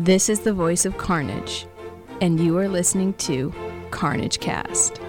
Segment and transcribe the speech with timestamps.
[0.00, 1.66] This is the voice of Carnage,
[2.20, 3.52] and you are listening to
[3.90, 5.00] Carnage Cast.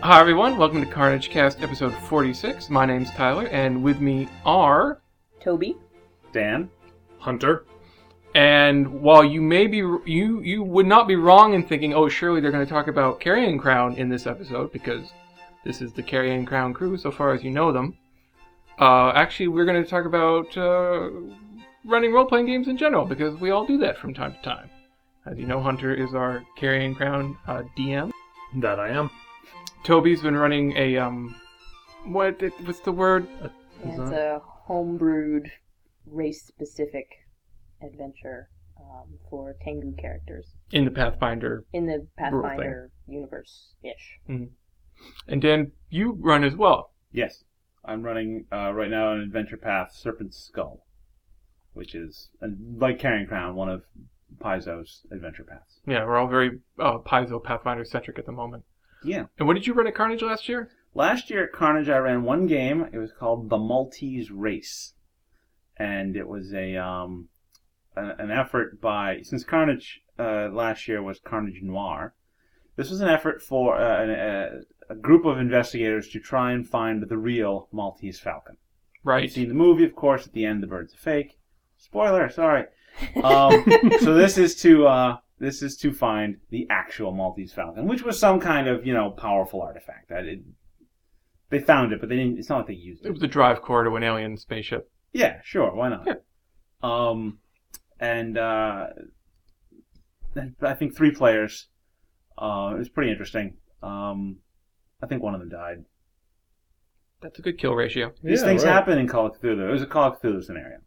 [0.00, 2.70] Hi everyone, welcome to Carnage Cast episode 46.
[2.70, 5.02] My name's Tyler, and with me are.
[5.42, 5.76] Toby.
[6.32, 6.70] Dan.
[7.18, 7.66] Hunter.
[8.34, 12.40] And while you may be, you you would not be wrong in thinking, oh, surely
[12.40, 15.12] they're going to talk about Carrion Crown in this episode because
[15.64, 17.96] this is the Carrion Crown crew, so far as you know them.
[18.78, 21.10] Uh, actually, we're going to talk about uh,
[21.84, 24.70] running role-playing games in general because we all do that from time to time.
[25.26, 28.10] As you know, Hunter is our Carrion Crown uh, DM.
[28.56, 29.10] That I am.
[29.84, 31.34] Toby's been running a um,
[32.04, 32.42] what?
[32.64, 33.26] What's the word?
[33.82, 35.50] And it's a homebrewed,
[36.06, 37.06] race-specific
[37.82, 38.48] adventure
[38.78, 42.06] um, for Tengu characters In the Pathfinder in the.
[42.16, 44.18] Pathfinder universe-ish.
[45.26, 46.92] And Dan, you run as well.
[47.12, 47.44] Yes.
[47.84, 50.86] I'm running uh, right now an adventure path, Serpent's Skull,
[51.72, 52.28] which is,
[52.76, 53.82] like Carrion Crown, one of
[54.38, 55.80] Paizo's adventure paths.
[55.86, 58.64] Yeah, we're all very uh, Paizo Pathfinder centric at the moment.
[59.04, 59.24] Yeah.
[59.38, 60.70] And what did you run at Carnage last year?
[60.94, 62.86] Last year at Carnage, I ran one game.
[62.92, 64.92] It was called The Maltese Race,
[65.76, 67.28] and it was a um,
[67.96, 72.14] an, an effort by since Carnage uh, last year was Carnage Noir.
[72.76, 74.60] This was an effort for uh, an, a,
[74.90, 78.56] a group of investigators to try and find the real Maltese Falcon.
[79.04, 79.24] Right.
[79.24, 80.26] You've seen the movie, of course.
[80.26, 81.38] At the end, the bird's a fake.
[81.76, 82.64] Spoiler, sorry.
[83.22, 83.64] Um,
[84.00, 88.18] so this is to uh, this is to find the actual Maltese Falcon, which was
[88.18, 90.08] some kind of you know powerful artifact.
[90.08, 90.40] That it,
[91.50, 92.38] they found it, but they didn't.
[92.38, 93.12] It's not like they used It it.
[93.12, 94.90] was the drive core to an alien spaceship.
[95.12, 96.06] Yeah, sure, why not?
[96.06, 96.14] Yeah.
[96.82, 97.38] Um,
[98.00, 98.86] and uh,
[100.62, 101.66] I think three players.
[102.38, 103.56] Uh, it was pretty interesting.
[103.82, 104.38] Um,
[105.02, 105.84] I think one of them died.
[107.20, 108.12] That's a good kill ratio.
[108.22, 108.72] These Yeah, things right.
[108.72, 109.68] happen in Call of Cthulhu.
[109.68, 110.78] It was a Call of Cthulhu scenario.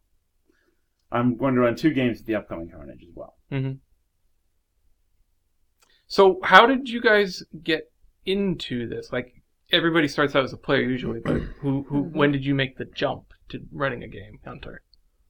[1.10, 3.36] I'm going to run two games at the upcoming Carnage as well.
[3.50, 3.72] hmm
[6.06, 7.90] So, how did you guys get
[8.24, 9.12] into this?
[9.12, 9.42] Like,
[9.72, 12.84] everybody starts out as a player usually, but who, who, when did you make the
[12.86, 14.82] jump to running a game, Hunter?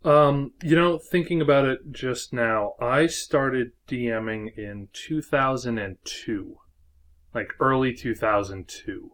[0.06, 6.56] Um, you know, thinking about it just now, I started DMing in 2002,
[7.34, 9.10] like early 2002.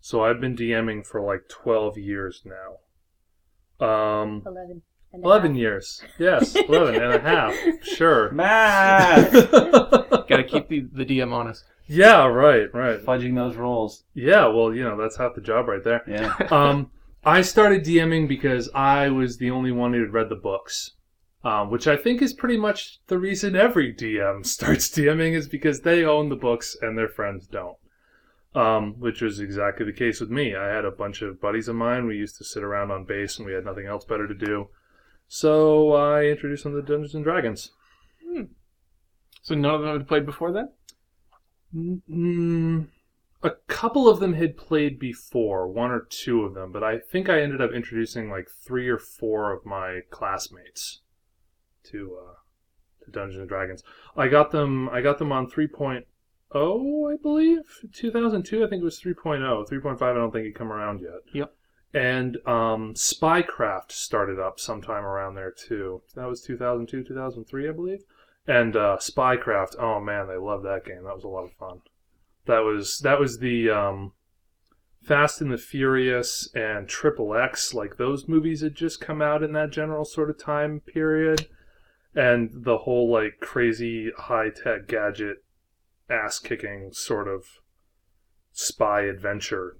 [0.00, 3.86] So I've been DMing for like 12 years now.
[3.86, 4.82] Um, Eleven.
[5.12, 6.02] and 11 years.
[6.18, 7.54] Yes, 11 and a half.
[7.82, 8.30] Sure.
[8.32, 9.32] Math!
[9.50, 11.64] Got to keep the, the DM honest.
[11.86, 13.00] yeah, right, right.
[13.04, 14.04] Fudging those rolls.
[14.14, 16.02] Yeah, well, you know, that's half the job right there.
[16.08, 16.34] Yeah.
[16.50, 16.90] um,
[17.24, 20.92] I started DMing because I was the only one who had read the books,
[21.44, 25.80] um, which I think is pretty much the reason every DM starts DMing is because
[25.80, 27.76] they own the books and their friends don't.
[28.54, 30.54] Um, which was exactly the case with me.
[30.54, 32.06] I had a bunch of buddies of mine.
[32.06, 34.68] We used to sit around on base and we had nothing else better to do.
[35.26, 37.70] So I introduced them to Dungeons and Dragons.
[39.42, 40.68] So, none of them had played before then?
[41.74, 42.86] Mm,
[43.42, 47.28] a couple of them had played before, one or two of them, but I think
[47.28, 51.00] I ended up introducing like three or four of my classmates
[51.84, 52.34] to uh,
[53.04, 53.82] to Dungeons and Dragons.
[54.16, 54.88] I got them.
[54.88, 56.04] I got them on 3.0,
[57.12, 58.64] I believe, 2002.
[58.64, 59.68] I think it was 3.0.
[59.68, 60.02] 3.5.
[60.02, 61.20] I don't think it come around yet.
[61.32, 61.54] Yep.
[61.94, 66.02] And um, Spycraft started up sometime around there too.
[66.14, 68.04] That was 2002, 2003, I believe.
[68.46, 71.04] And uh, Spycraft, oh man, they loved that game.
[71.04, 71.82] That was a lot of fun.
[72.46, 74.12] That was that was the um,
[75.02, 79.52] Fast and the Furious and Triple X, like those movies had just come out in
[79.52, 81.48] that general sort of time period,
[82.14, 85.44] and the whole like crazy high tech gadget,
[86.10, 87.44] ass kicking sort of
[88.52, 89.78] spy adventure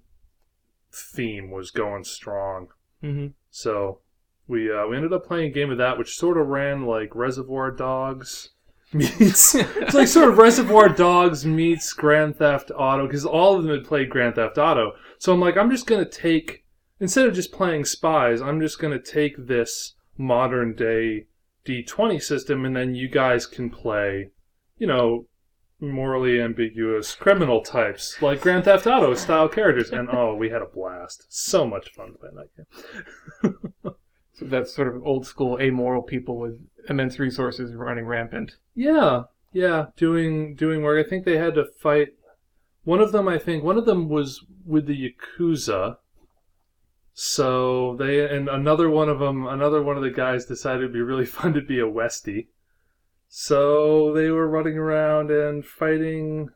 [0.92, 2.68] theme was going strong.
[3.02, 3.28] Mm-hmm.
[3.50, 4.00] So
[4.46, 7.14] we uh, we ended up playing a game of that, which sort of ran like
[7.14, 8.50] Reservoir Dogs
[8.94, 9.54] meets.
[9.54, 13.86] it's like sort of Reservoir Dogs meets Grand Theft Auto because all of them had
[13.86, 14.92] played Grand Theft Auto.
[15.18, 16.64] So I'm like, I'm just gonna take
[17.00, 21.26] instead of just playing spies, I'm just gonna take this modern day
[21.64, 24.30] D20 system, and then you guys can play,
[24.78, 25.26] you know.
[25.84, 30.66] Morally ambiguous criminal types like Grand Theft Auto style characters, and oh, we had a
[30.66, 31.26] blast!
[31.28, 32.56] So much fun playing that
[33.42, 33.71] game.
[34.42, 38.56] So, that's sort of old school amoral people with immense resources running rampant.
[38.74, 41.04] Yeah, yeah, doing doing work.
[41.04, 42.08] I think they had to fight.
[42.84, 45.96] One of them, I think, one of them was with the yakuza.
[47.14, 51.02] So they and another one of them, another one of the guys decided it'd be
[51.02, 52.48] really fun to be a Westie.
[53.28, 56.50] So they were running around and fighting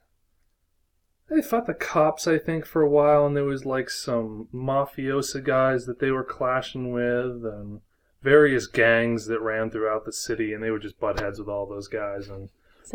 [1.28, 5.42] They fought the cops, I think, for a while, and there was like some mafiosa
[5.42, 7.80] guys that they were clashing with, and
[8.22, 11.66] various gangs that ran throughout the city, and they would just butt heads with all
[11.66, 12.48] those guys and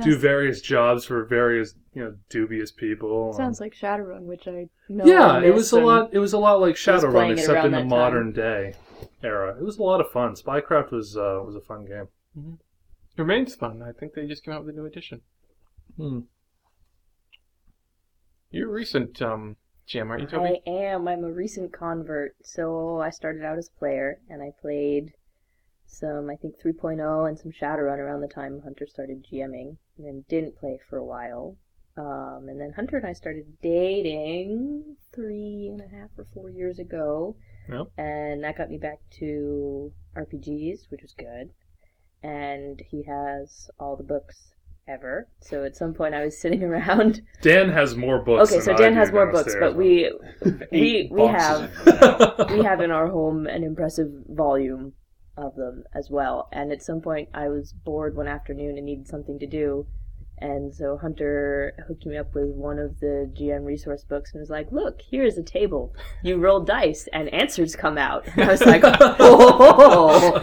[0.03, 3.33] do various jobs for various, you know, dubious people.
[3.33, 5.05] Sounds like Shadowrun, which I know.
[5.05, 6.09] yeah, I it was a lot.
[6.13, 7.89] It was a lot like Shadowrun, except in the that time.
[7.89, 8.75] modern day
[9.21, 9.55] era.
[9.57, 10.35] It was a lot of fun.
[10.35, 12.07] Spycraft was uh, was a fun game.
[12.37, 12.53] Mm-hmm.
[12.53, 13.81] It remains fun.
[13.81, 15.21] I think they just came out with a new edition.
[15.97, 16.19] Hmm.
[18.51, 19.55] You're a recent um,
[19.87, 20.61] GM, aren't you, Toby?
[20.67, 21.07] I am.
[21.07, 22.35] I'm a recent convert.
[22.43, 25.13] So I started out as a player, and I played
[25.85, 30.25] some, I think, 3.0 and some Shadowrun around the time Hunter started GMing, and then
[30.27, 31.57] didn't play for a while.
[31.97, 36.79] Um, and then Hunter and I started dating three and a half or four years
[36.79, 37.35] ago.
[37.69, 37.87] Yep.
[37.97, 41.51] And that got me back to RPGs, which was good.
[42.23, 44.53] And he has all the books
[44.87, 45.27] ever.
[45.39, 48.49] So at some point I was sitting around Dan has more books.
[48.49, 50.11] Okay, than so Dan do has more books, but we
[50.71, 52.55] we we have of them now.
[52.55, 54.93] we have in our home an impressive volume
[55.37, 56.49] of them as well.
[56.51, 59.87] And at some point, I was bored one afternoon and needed something to do,
[60.41, 64.49] and so Hunter hooked me up with one of the GM resource books and was
[64.49, 65.95] like, "Look, here is a table.
[66.23, 70.41] You roll dice, and answers come out." And I was like, "Oh."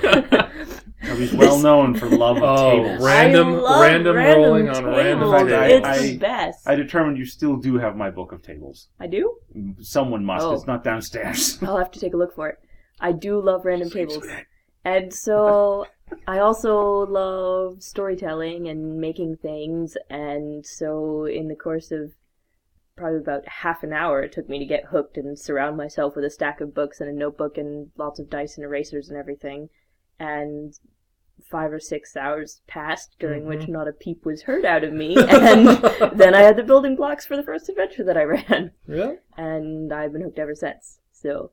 [1.01, 3.05] He's well known for love of Oh, tables.
[3.05, 5.49] Random- I love random rolling on random tables.
[5.51, 5.73] tables.
[5.73, 6.69] It's I- the best.
[6.69, 8.89] I I, determined you still do have my book of tables.
[8.99, 9.37] I do.
[9.81, 10.45] Someone must.
[10.45, 10.53] Oh.
[10.55, 11.59] It's not downstairs.
[11.63, 12.59] I'll have to take a look for it.
[13.01, 14.27] I do love random tables.
[14.85, 15.87] And so
[16.27, 19.97] I also love storytelling and making things.
[20.11, 22.13] And so in the course of
[22.97, 26.25] probably about half an hour, it took me to get hooked and surround myself with
[26.25, 29.69] a stack of books and a notebook and lots of dice and erasers and everything.
[30.19, 30.75] And
[31.51, 35.17] five or six hours passed during which not a peep was heard out of me.
[35.17, 35.69] And
[36.19, 38.73] then I had the building blocks for the first adventure that I ran.
[38.89, 39.13] Yeah.
[39.37, 40.99] And I've been hooked ever since.
[41.13, 41.53] So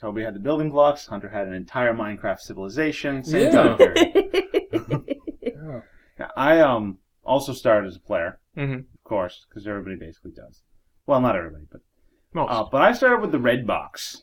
[0.00, 1.06] Toby had the building blocks.
[1.06, 3.24] Hunter had an entire Minecraft civilization.
[3.24, 3.50] Same Yeah.
[3.50, 4.46] time period.
[5.42, 5.80] yeah.
[6.18, 8.72] Now, I um also started as a player, Mm-hmm.
[8.80, 10.62] of course, because everybody basically does.
[11.06, 11.80] Well, not everybody, but
[12.34, 12.50] Most.
[12.52, 14.22] uh, but I started with the red box.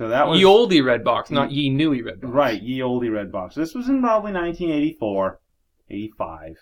[0.00, 2.32] So that was ye olde red box, not ye newy red box.
[2.32, 3.54] right, ye olde red box.
[3.54, 5.38] This was in probably 1984,
[5.90, 6.56] 85.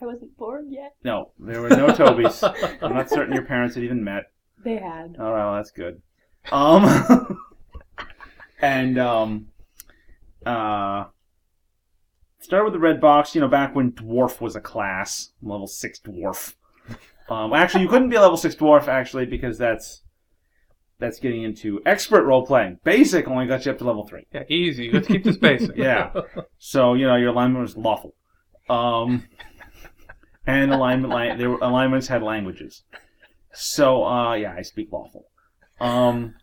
[0.00, 0.94] I wasn't born yet.
[1.04, 2.42] No, there were no Tobys.
[2.80, 4.32] I'm not certain your parents had even met.
[4.64, 5.16] They had.
[5.18, 6.00] Oh, well, that's good.
[6.50, 7.38] Um,
[8.62, 9.48] and um,
[10.46, 11.04] uh,
[12.38, 13.34] started with the red box.
[13.34, 16.54] You know, back when dwarf was a class, level six dwarf.
[17.28, 20.00] Um, actually, you couldn't be a level six dwarf actually because that's
[20.98, 22.78] that's getting into expert role playing.
[22.84, 24.26] Basic only got you up to level three.
[24.32, 24.90] Yeah, easy.
[24.90, 25.76] Let's keep this basic.
[25.76, 26.12] Yeah.
[26.58, 28.14] So you know your alignment was lawful.
[28.68, 29.24] Um,
[30.46, 32.84] and alignment li- were, alignments had languages.
[33.52, 35.26] So uh, yeah, I speak lawful.
[35.80, 36.34] Um,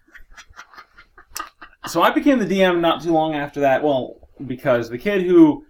[1.88, 3.84] so I became the DM not too long after that.
[3.84, 5.66] Well, because the kid who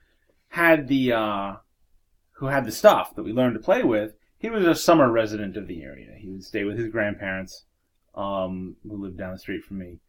[0.49, 1.53] had the uh,
[2.33, 5.55] who had the stuff that we learned to play with, he was a summer resident
[5.55, 6.09] of the area.
[6.17, 7.65] He would stay with his grandparents,
[8.15, 9.99] um, who lived down the street from me,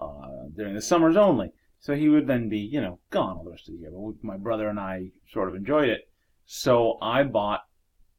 [0.00, 1.52] uh, during the summers only.
[1.80, 3.90] So he would then be, you know, gone all the rest of the year.
[3.90, 6.08] But my brother and I sort of enjoyed it.
[6.46, 7.66] So I bought,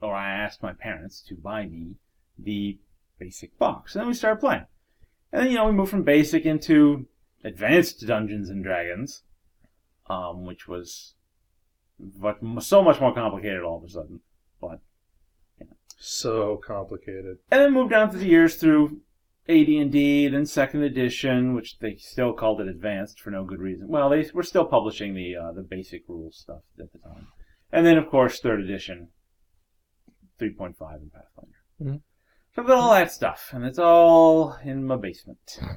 [0.02, 1.96] or I asked my parents to buy me
[2.38, 2.78] the
[3.20, 3.96] basic box.
[3.96, 4.66] And then we started playing.
[5.32, 7.08] And then, you know, we moved from basic into
[7.44, 9.24] advanced Dungeons and Dragons,
[10.10, 11.14] um, which was
[12.00, 14.20] but so much more complicated all of a sudden.
[14.60, 14.80] But
[15.98, 17.38] So complicated.
[17.50, 19.00] and then moved down through the years through
[19.50, 23.88] AD&D, then second edition, which they still called it advanced for no good reason.
[23.90, 27.28] Well, they were still publishing the uh, the basic rules stuff at the time,
[27.72, 29.10] and then of course third edition,
[30.40, 31.58] 3.5 and Pathfinder.
[31.82, 32.02] Mhm.
[32.56, 35.60] So I've got all that stuff, and it's all in my basement.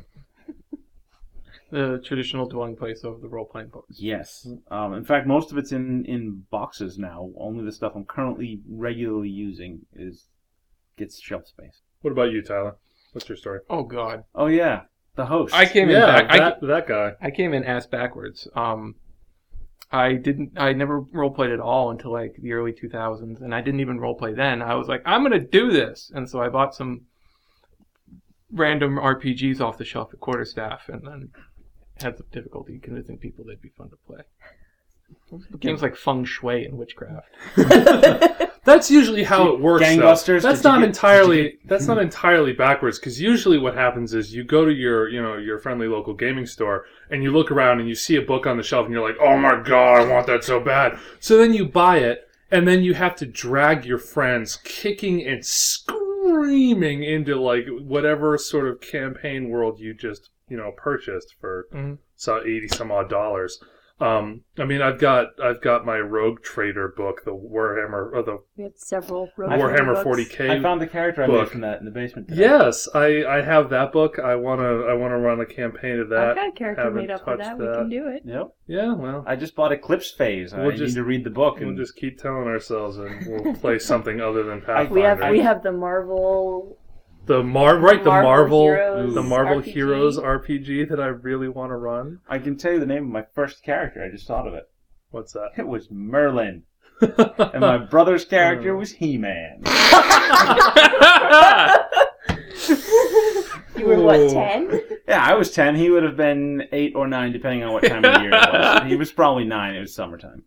[1.70, 3.96] The traditional dwelling place of the role playing books.
[3.99, 4.46] Yes.
[4.70, 7.32] Um, in fact, most of it's in, in boxes now.
[7.37, 10.28] Only the stuff I'm currently regularly using is
[10.96, 11.82] gets shelf space.
[12.02, 12.76] What about you, Tyler?
[13.16, 13.61] What's your story?
[13.70, 14.82] Oh God, Oh yeah,
[15.14, 15.54] the host.
[15.54, 16.26] I came in yeah, back.
[16.28, 17.12] I, that, that guy.
[17.18, 18.46] I came in ass backwards.
[18.54, 18.96] Um,
[19.90, 20.52] I didn't.
[20.58, 23.99] I never role played at all until like the early 2000s, and I didn't even
[24.00, 24.61] role play then.
[24.61, 27.06] I was like, I'm gonna do this, and so I bought some
[28.52, 31.30] random RPGs off the shelf at Quarterstaff, and then
[32.02, 34.25] had some difficulty convincing people they'd be fun to play.
[35.58, 37.28] Games like Feng Shui and Witchcraft.
[38.64, 39.84] That's usually how it works.
[39.84, 39.86] though.
[39.96, 41.42] Gangbusters, That's not get- entirely.
[41.42, 45.08] did you That's not entirely backwards because usually what happens is you go to your,
[45.08, 48.22] you know, your friendly local gaming store and you look around and you see a
[48.22, 50.98] book on the shelf and you're like, oh my god, I want that so bad.
[51.20, 55.44] So then you buy it and then you have to drag your friends kicking and
[55.44, 61.98] screaming into like whatever sort of campaign world you just you know purchased for Mhm.
[62.14, 63.60] so 80 some odd dollars
[63.98, 68.38] um i mean i've got i've got my rogue trader book the warhammer or the
[68.56, 71.50] We had several Rogue warhammer 40k I found the character I made book.
[71.52, 72.28] from that in the basement.
[72.28, 72.42] Today.
[72.42, 75.98] yes i i have that book i want to i want to run a campaign
[75.98, 77.58] of that I've got a character Haven't made up for touched that.
[77.58, 78.22] We can do it.
[78.26, 78.54] Yep.
[78.66, 80.52] yeah well I just bought Eclipse Phase.
[80.52, 81.58] We'll need just- to read the book.
[81.58, 81.68] And...
[81.68, 85.40] we'll just keep telling ourselves and we'll play something other than pathfinder We have we
[85.40, 86.78] have the Marvel.
[87.26, 89.64] The Mar right, the Marvel Marvel, Heroes the Marvel RPG.
[89.64, 92.21] Heroes RPG that I really want to run.
[92.28, 94.02] I can tell you the name of my first character.
[94.04, 94.68] I just thought of it.
[95.11, 95.50] What's that?
[95.56, 96.62] It was Merlin.
[97.38, 98.78] And my brother's character Oh.
[98.78, 99.62] was He-Man.
[103.76, 104.80] You were what ten?
[105.06, 105.76] Yeah, I was 10.
[105.76, 108.83] He would have been 8 or 9, depending on what time of year it was.
[108.88, 109.75] He was probably 9.
[109.75, 110.45] It was summertime.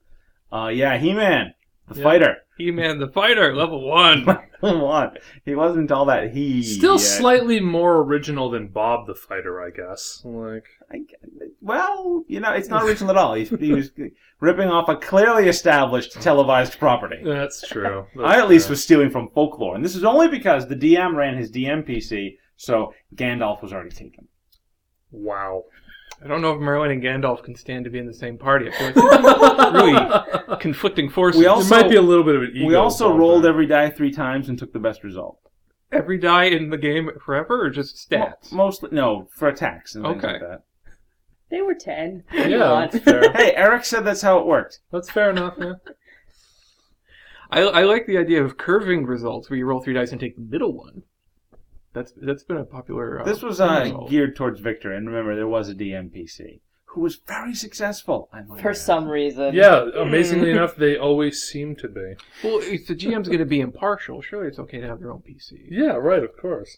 [0.51, 1.53] Uh, yeah, He-Man,
[1.89, 2.03] the Yeah.
[2.03, 2.37] fighter.
[2.57, 4.25] He-Man the Fighter, level one.
[4.59, 5.19] what?
[5.45, 6.61] He wasn't all that he.
[6.61, 6.99] Still yet.
[6.99, 10.21] slightly more original than Bob the Fighter, I guess.
[10.25, 11.05] Like, I-
[11.61, 13.33] Well, you know, it's not original at all.
[13.35, 13.91] He's, he was
[14.41, 17.21] ripping off a clearly established televised property.
[17.23, 18.05] that's true.
[18.15, 21.15] That's I at least was stealing from folklore, and this is only because the DM
[21.15, 24.27] ran his DM PC, so Gandalf was already taken.
[25.11, 25.63] Wow.
[26.23, 28.67] I don't know if Merlin and Gandalf can stand to be in the same party.
[28.69, 31.39] I feel like really conflicting forces.
[31.39, 32.67] We also- there might be a little bit of an ego.
[32.67, 33.51] we also rolled there.
[33.51, 35.39] every die three times and took the best result.
[35.91, 38.51] Every die in the game forever, or just stats?
[38.51, 40.63] Mo- mostly, no, for attacks and things like that.
[41.49, 42.23] They were ten.
[42.29, 43.31] What Yeah, that's fair.
[43.33, 44.79] Hey, Eric said that's how it worked.
[44.91, 45.55] That's fair enough.
[45.59, 45.73] Yeah.
[47.49, 50.35] I, I like the idea of curving results, where you roll three dice and take
[50.35, 51.01] the middle one.
[51.93, 53.21] That's that's been a popular.
[53.21, 54.09] Uh, This was uh, result.
[54.09, 56.61] geared towards Victor, and remember, there was a DMPC
[56.93, 58.29] who was very successful.
[58.33, 58.77] I might For add.
[58.77, 59.53] some reason.
[59.53, 62.13] Yeah, amazingly enough, they always seem to be.
[62.43, 65.21] Well, if the GM's going to be impartial, surely it's okay to have their own
[65.21, 65.67] PC.
[65.69, 66.23] Yeah, right.
[66.23, 66.77] Of course.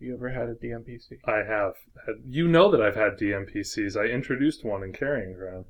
[0.00, 1.18] You ever had a DMPC?
[1.24, 1.74] I have.
[2.04, 3.96] Had, you know that I've had DMPCs.
[3.96, 5.64] I introduced one in Carrion Crown.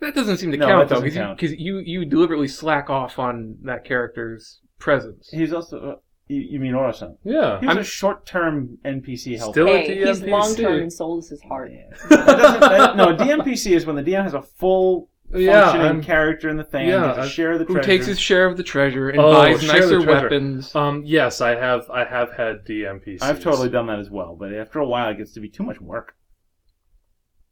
[0.00, 3.58] That doesn't seem to No, count though, doesn't because you, you deliberately slack off on
[3.62, 5.28] that character's presence.
[5.30, 6.00] He's also.
[6.32, 7.16] You, you mean Orasan?
[7.24, 7.60] Yeah.
[7.60, 9.52] He was a short-term NPC helper.
[9.52, 11.70] Still a Hey, he's long term and souls his heart.
[12.08, 16.02] That doesn't- that- no, DMPC is when the DM has a full Yeah, functioning I'm-
[16.02, 17.86] character in the thing, yeah, gets a I- share of the Who treasure.
[17.86, 20.22] takes his share of the treasure and Oh, buys share the nicer treasure.
[20.22, 20.74] weapons?
[20.74, 21.88] Um, yes, I have.
[21.90, 23.22] I have had DMPCs.
[23.22, 25.62] I've totally done that as well, but after a while, it gets to be too
[25.64, 26.14] much work.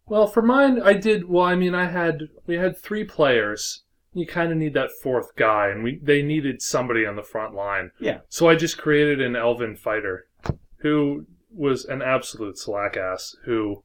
[0.07, 1.29] Well, for mine, I did.
[1.29, 3.85] Well, I mean, I had we had three players.
[4.13, 7.55] You kind of need that fourth guy, and we they needed somebody on the front
[7.55, 7.93] line.
[8.01, 8.21] Yeah.
[8.29, 10.27] So I just created an elven fighter,
[10.79, 13.37] who was an absolute slackass.
[13.45, 13.85] Who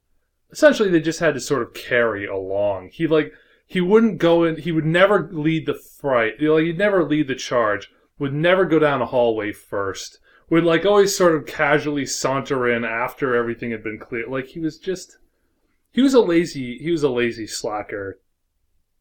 [0.51, 2.89] essentially they just had to sort of carry along.
[2.91, 3.33] He like
[3.67, 4.57] he wouldn't go in.
[4.57, 6.33] He would never lead the fight.
[6.39, 7.91] You know, Like he'd never lead the charge.
[8.17, 10.19] Would never go down a hallway first.
[10.49, 14.27] Would like always sort of casually saunter in after everything had been clear.
[14.27, 15.17] Like he was just
[15.91, 18.19] he was a lazy he was a lazy slacker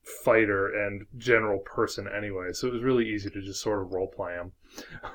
[0.05, 4.09] fighter and general person anyway so it was really easy to just sort of role
[4.15, 4.53] play him.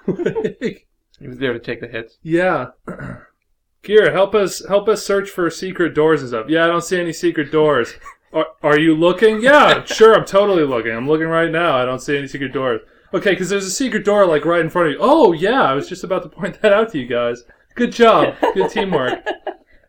[1.19, 2.17] He was there to take the hits.
[2.21, 2.67] yeah.
[3.83, 6.47] Gear, help us help us search for secret doors and stuff.
[6.49, 7.93] Yeah i don't see any secret doors.
[8.33, 9.41] Are, are you looking?
[9.41, 10.91] Yeah sure i'm totally looking.
[10.91, 11.75] I'm looking right now.
[11.77, 12.81] I don't see any secret doors.
[13.13, 14.99] Okay because there's a secret door like right in front of you.
[15.01, 17.43] Oh yeah i was just about to point that out to you guys.
[17.75, 18.35] Good job.
[18.53, 19.25] Good teamwork.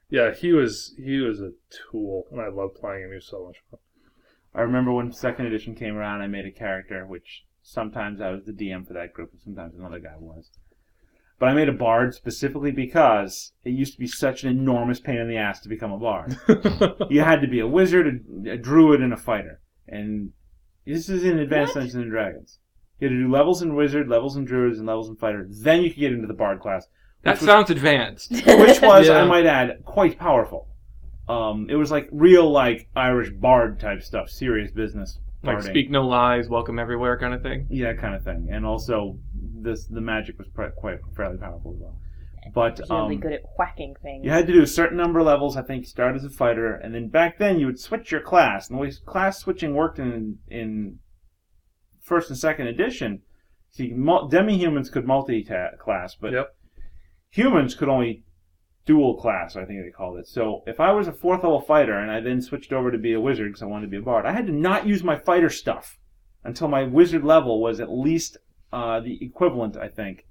[0.08, 3.10] Yeah he was he was a tool and i loved playing him.
[3.10, 3.80] He was so much fun
[4.54, 8.44] I remember when second edition came around, I made a character, which sometimes I was
[8.44, 10.50] the DM for that group, and sometimes another guy was.
[11.38, 15.16] But I made a bard specifically because it used to be such an enormous pain
[15.16, 16.36] in the ass to become a bard.
[17.10, 19.60] you had to be a wizard, a, a druid, and a fighter.
[19.88, 20.32] And
[20.86, 22.58] this is in Advanced Dungeons and Dragons.
[22.98, 25.46] You had to do levels in wizard, levels in druids, and levels in fighter.
[25.48, 26.86] Then you could get into the bard class,
[27.22, 28.30] That Which was- sounds advanced.
[28.32, 29.22] which was, Yeah.
[29.22, 30.68] I might add, quite powerful.
[31.30, 35.18] Um, it was like real, like Irish bard type stuff, serious business.
[35.42, 35.70] Like barding.
[35.72, 37.66] speak no lies, welcome everywhere kind of thing.
[37.70, 38.48] Yeah, kind of thing.
[38.52, 41.96] And also, this the magic was pre- quite fairly powerful as well.
[42.54, 44.24] But He's really um, good at whacking things.
[44.24, 45.56] you had to do a certain number of levels.
[45.56, 48.68] I think start as a fighter, and then back then you would switch your class.
[48.68, 50.98] And the way class switching worked in in
[52.02, 53.22] first and second edition,
[53.70, 56.48] see, mul- demi-humans could multi-class, but Yep.
[57.30, 58.24] humans could only
[58.86, 59.56] dual class.
[59.56, 60.26] I think they called it.
[60.26, 63.12] So if I was a fourth level fighter and I then switched over to be
[63.12, 65.18] a wizard because I wanted to be a bard, I had to not use my
[65.18, 65.98] fighter stuff
[66.44, 68.36] until my wizard level was at least
[68.72, 70.26] uh, the equivalent, I think,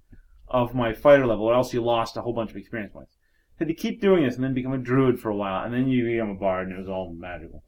[0.47, 3.17] of my fighter level, or else you lost a whole bunch of experience points.
[3.59, 5.87] Had to keep doing this and then become a druid for a while, and then
[5.87, 7.63] you become a bard, and it was all magical.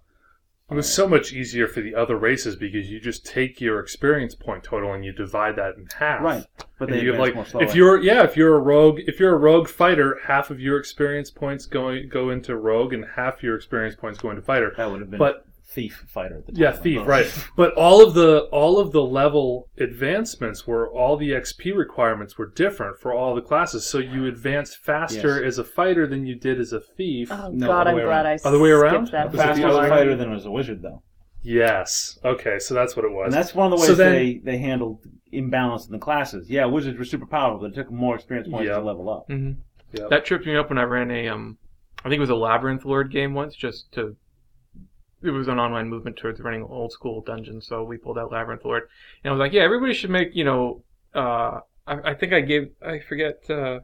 [0.71, 4.33] It was so much easier for the other races because you just take your experience
[4.35, 6.21] point total and you divide that in half.
[6.21, 6.45] Right,
[6.79, 9.37] but And they you like if you're yeah if you're a rogue if you're a
[9.37, 13.95] rogue fighter half of your experience points going go into rogue and half your experience
[13.95, 16.61] points go into fighter that would have been but thief fighter at the time.
[16.61, 21.29] yeah thief right but all of the all of the level advancements were all the
[21.31, 26.05] xp requirements were different for all the classes so you advanced faster as a fighter
[26.07, 28.39] than you did as a thief Oh No, God, other I'm way glad around.
[28.43, 29.07] I Other way around?
[29.07, 29.31] skipped that.
[29.31, 30.15] Was it Faster the as a other fighter way?
[30.17, 31.01] than as a wizard, though.
[31.43, 34.11] yes okay so that's what it was And that's one of the ways So then-
[34.13, 34.99] they, they handled
[35.31, 36.49] imbalance in the classes.
[36.49, 38.77] Yeah, wizards were super powerful, but it took them more experience points Yep.
[38.79, 39.27] to level up.
[39.27, 39.51] hmm
[39.93, 40.09] Yep.
[40.09, 41.57] That tripped me up when I ran a um,
[42.03, 44.15] I think it was a labyrinth lord game once, just to.
[45.23, 48.65] It was an online movement towards running old school dungeons, so we pulled out labyrinth
[48.65, 48.83] lord,
[49.23, 50.83] and I was like, yeah, everybody should make you know.
[51.13, 53.49] Uh, I, I think I gave I forget.
[53.49, 53.79] Uh,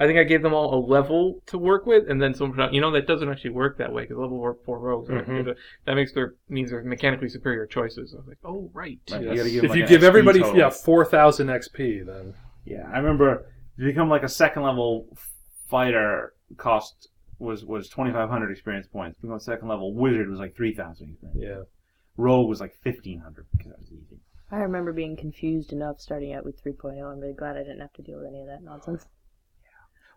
[0.00, 2.80] I think I gave them all a level to work with, and then someone, you
[2.80, 5.08] know, that doesn't actually work that way because level four- four rogues.
[5.10, 5.24] Right?
[5.28, 5.54] Mhm.
[5.84, 8.12] That makes their means they're mechanically superior choices.
[8.14, 8.98] I was like, oh right.
[9.10, 9.22] Right.
[9.22, 9.30] Yes.
[9.30, 10.58] You gotta give if like you give XP everybody total.
[10.58, 12.34] yeah 4000 xp then
[12.64, 13.46] Yeah, I remember
[13.78, 15.06] to become like a second level
[15.68, 17.08] fighter cost
[17.42, 19.18] was was twenty five hundred experience points.
[19.18, 21.40] Become a second level wizard was like three thousand experience.
[21.42, 21.62] yeah
[22.16, 24.18] Rogue was like fifteen hundred because that was easy.
[24.50, 27.02] I remember being confused enough starting out with 3.0.
[27.10, 29.06] I'm really glad I didn't have to deal with any of that nonsense.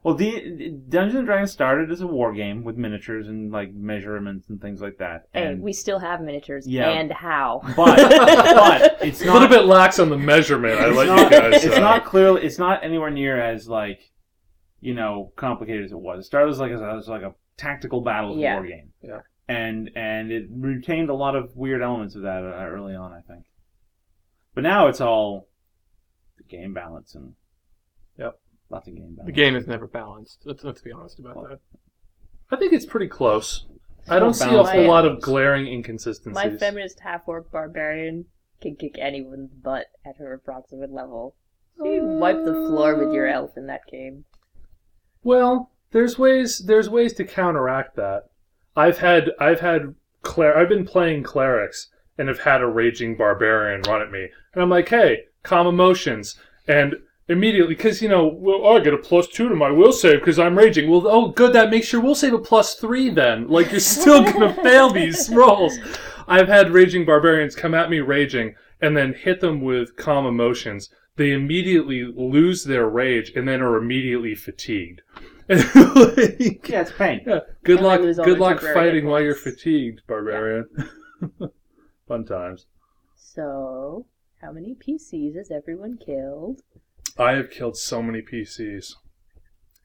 [0.03, 4.50] Well, D- Dungeons and Dragons started as a war game with miniatures and like measurements
[4.50, 5.29] and things like that.
[5.34, 6.67] Hey, And, we still have miniatures.
[6.67, 6.89] Yeah.
[6.89, 7.62] And how?
[7.77, 11.39] but but it's a little bit lax on the measurement i it's let not, you
[11.39, 14.12] guys it's uh, not clearly it's not anywhere near as like
[14.86, 16.20] you know complicated as it was.
[16.20, 18.56] It started as like a, as like a tactical battle Yeah.
[18.56, 18.92] war game.
[19.01, 19.20] Yeah.
[19.48, 23.22] And and it retained a lot of weird elements of that uh, early on, I
[23.22, 23.46] think.
[24.54, 25.48] But now it's all
[26.50, 27.34] game balance and
[28.18, 28.39] Yep.
[28.70, 29.25] lots of game balance.
[29.27, 30.42] The game is never balanced.
[30.46, 31.60] Let's let's be honest about that.
[32.51, 33.65] i think it's pretty close
[34.08, 38.25] i don't see a whole lot of glaring inconsistencies My feminist half orc barbarian
[38.62, 41.36] can kick anyone's butt at her approximate level.
[41.77, 44.24] So you wipe the floor with your elf in that game.
[45.26, 48.26] Well, there's ways there's ways to counteract that.
[48.76, 53.82] I've had I've had cler- I've been playing clerics and have had a raging barbarian
[53.82, 58.60] run at me, and I'm like, hey, calm emotions, and immediately because you know, well,
[58.62, 60.92] oh, I get a plus two to my will save because I'm raging.
[60.92, 63.48] Well, oh, good, that makes your will save a plus three then.
[63.48, 65.80] Like you're still gonna fail these rolls.
[66.28, 70.92] I've had raging barbarians come at me raging and then hit them with calm emotions.
[71.18, 75.02] They immediately lose their rage and then are immediately fatigued.
[75.49, 77.21] Like, Yeah, it's pain.
[77.25, 77.39] yeah.
[77.63, 78.01] Good And luck.
[78.01, 80.67] Good luck temporary hit fighting while you're fatigued, barbarian.
[82.08, 82.65] Fun times.
[83.15, 84.05] So,
[84.41, 86.62] how many PCs has everyone killed?
[87.17, 88.93] I have killed so many PCs.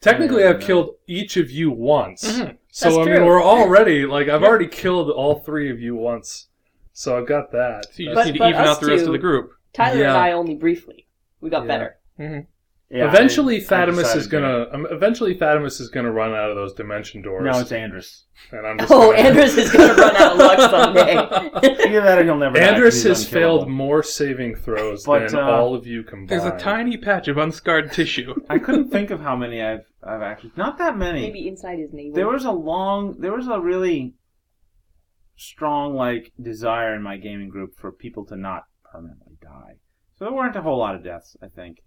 [0.00, 0.66] Technically, I've Yeah.
[0.66, 2.24] killed each of you once.
[2.24, 2.56] Mhm.
[2.72, 3.26] So That's I mean, true.
[3.26, 6.48] we're already like I've already killed all three of you once.
[6.92, 7.86] So I've got that.
[7.92, 9.50] So you just But- need to even out the rest two- of the group.
[9.72, 10.08] Tyler Yeah.
[10.10, 11.06] and I only briefly.
[11.40, 11.94] We got Yeah.
[12.18, 12.48] better.
[12.92, 14.66] Yeah, eventually, I- I Thadamus decided is to- gonna.
[14.72, 17.44] Um, eventually, Thadamus is gonna run out of those dimension doors.
[17.44, 18.26] No, it's Andrus.
[18.50, 21.87] and I'm just Oh, gonna- Andrus is gonna run out of luck someday.
[21.88, 22.59] Either that or he'll never.
[22.59, 23.59] Andrus has unkillable.
[23.61, 26.31] failed more saving throws But, than uh, all of you combined.
[26.31, 28.35] There's a tiny patch of unscarred tissue.
[28.50, 31.20] I couldn't think of how many I've I've actually not that many.
[31.20, 32.14] Maybe inside his navel.
[32.14, 34.14] There was a long, there was a really
[35.37, 39.76] strong like desire in my gaming group for people to not permanently die.
[40.16, 41.79] So there weren't a whole lot of deaths, I think.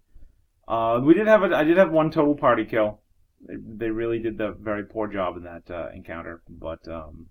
[0.66, 3.00] Uh, we did have a, I did have one total party kill.
[3.46, 7.26] They, they really did the very poor job in that uh, encounter, but um,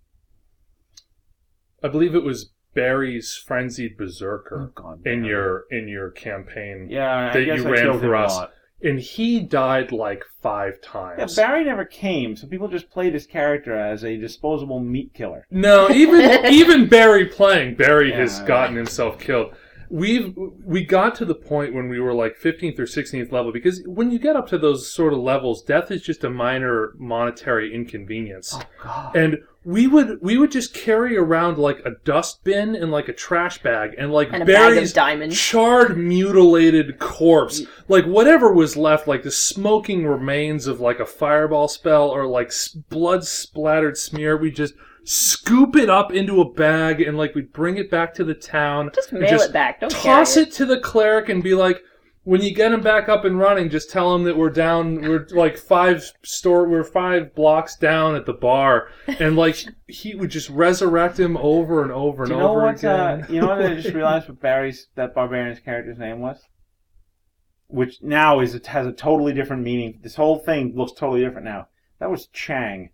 [1.83, 7.29] I believe it was Barry's frenzied berserker oh god, in your in your campaign, yeah,
[7.29, 8.39] I that guess you I ran for us.
[8.81, 10.79] and he died like five
[11.17, 11.35] Yeah, times.
[11.35, 15.47] Barry never came, so people just played his character as a disposable meat killer.
[15.51, 19.53] No, even even Barry playing, Barry has gotten himself killed.
[19.93, 20.33] We've
[20.65, 24.09] we got to the point when we were like 15th or 16th level because when
[24.09, 28.55] you get up to those sort of levels, death is just a minor monetary inconvenience.
[28.57, 29.15] oh, God.
[29.15, 33.61] And we would we would just carry around like a dustbin and like a trash
[33.61, 34.93] bag and like and Barry's
[35.31, 41.67] charred, mutilated corpse, like whatever was left, like the smoking remains of like a fireball
[41.67, 42.51] spell or like
[42.89, 44.35] blood splattered smear.
[44.37, 44.73] We just
[45.05, 48.89] scoop it up into a bag and like we'd bring it back to the town.
[48.95, 49.79] Just mail just it back.
[49.79, 51.81] Don't toss carry it to the cleric and be like.
[52.25, 55.01] When you get him back up and running, just tell him that we're down.
[55.01, 56.69] We're like five store.
[56.69, 58.87] We're five blocks down at the bar,
[59.19, 59.57] and like
[59.89, 62.75] he would just resurrect him over and over and Do you know over what?
[62.77, 63.23] again.
[63.23, 63.61] Uh, you know what?
[63.65, 66.41] I just realized what Barry's that barbarian's character's name was,
[67.67, 69.99] which now is it has a totally different meaning.
[70.01, 71.67] This whole thing looks totally different now.
[71.99, 72.91] That was Chang.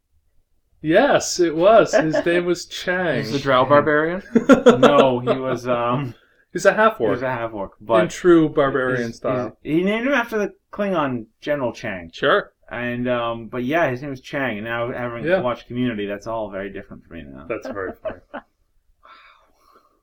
[0.81, 1.93] Yes, it was.
[1.93, 3.17] His name was Chang.
[3.17, 4.23] He's the Drow barbarian.
[4.79, 6.15] no, he was um,
[6.53, 9.17] He's a half he was orc a half orc, but in but true barbarian his-
[9.17, 9.57] style.
[9.61, 12.53] his- he named him after the Klingon General Chang, Sure.
[12.71, 14.57] and um, but yeah, his name was Chang.
[14.57, 15.41] And now having Yeah.
[15.41, 17.45] watched Community, that's all very different for me now.
[17.47, 18.19] That's very funny.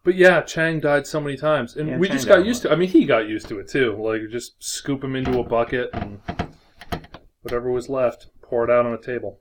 [0.05, 2.71] But yeah, Chang died so many times, and Yeah, we Chang just got used to.
[2.71, 3.97] I mean, he got used to it too.
[3.99, 6.21] Like just scoop him into a bucket and
[7.43, 9.41] whatever was left, pour it out on a table.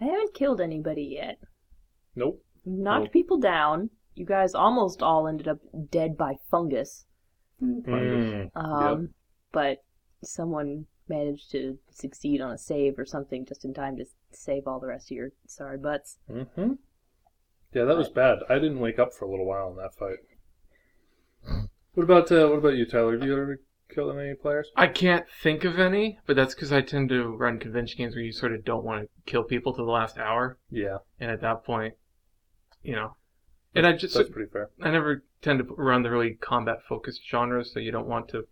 [0.00, 1.38] I haven't killed anybody yet.
[2.14, 2.42] Nope.
[2.64, 3.12] Knocked Nope.
[3.12, 3.90] people down.
[4.14, 5.58] You guys almost all ended up
[5.90, 7.06] dead by fungus.
[7.62, 8.50] Mm.
[8.54, 9.14] Um,
[9.52, 9.82] But
[10.22, 14.78] someone managed to succeed on a save or something just in time to save all
[14.78, 16.18] the rest of your sorry butts.
[16.30, 16.74] Mm-hmm.
[17.72, 18.38] Yeah, that was bad.
[18.48, 20.18] I didn't wake up for a little while in that fight.
[21.94, 23.18] What about uh, what about you, Tyler?
[23.18, 24.70] Have you ever killed any players?
[24.76, 28.24] I can't think of any, but that's because I tend to run convention games where
[28.24, 31.40] you sort of don't want to kill people to the last hour, Yeah, and at
[31.40, 31.94] that point,
[32.82, 33.16] you know,
[33.74, 34.70] and I just that's pretty fair.
[34.82, 38.46] I never tend to run the really combat focused genres, so you don't want to.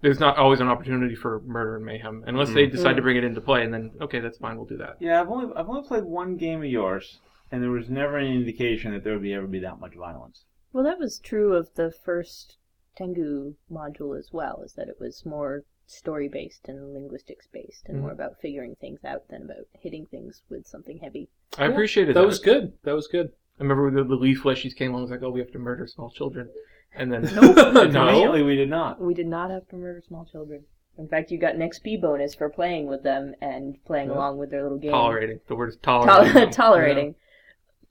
[0.00, 2.76] There's not always an opportunity for murder and mayhem unless they mm-hmm.
[2.76, 4.96] decide to bring it into play, and then okay, that's fine, we'll do that.
[5.00, 8.34] Yeah, I've only I've only played one game of yours, and there was never any
[8.34, 10.44] indication that there would be ever be that much violence.
[10.72, 12.56] Well, that was true of the first
[12.96, 17.98] Tengu module as well, is that it was more story based and linguistics based and
[17.98, 18.02] Mhm.
[18.02, 21.28] more about figuring things out than about hitting things with something heavy.
[21.58, 22.20] I Yeah, appreciated that.
[22.20, 22.72] That was good.
[22.84, 23.32] That was good.
[23.58, 25.58] I remember the, the leaf fleshies came along, and was like, oh, we have to
[25.58, 26.48] murder small children,
[26.94, 28.08] and then No.
[28.08, 29.00] Immediately, we did not.
[29.00, 30.64] We did not have to murder small children.
[30.96, 34.14] In fact, you got an XP bonus for playing with them and playing Yeah.
[34.16, 34.92] along with their little game.
[34.92, 35.40] tolerating.
[35.48, 36.50] The word is Tol- tolerating.
[36.50, 37.14] tolerating,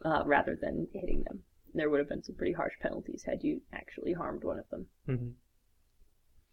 [0.03, 1.43] uh, rather than hitting them.
[1.73, 4.85] There would have been some pretty harsh penalties had you actually harmed one of them.
[5.05, 5.29] hmm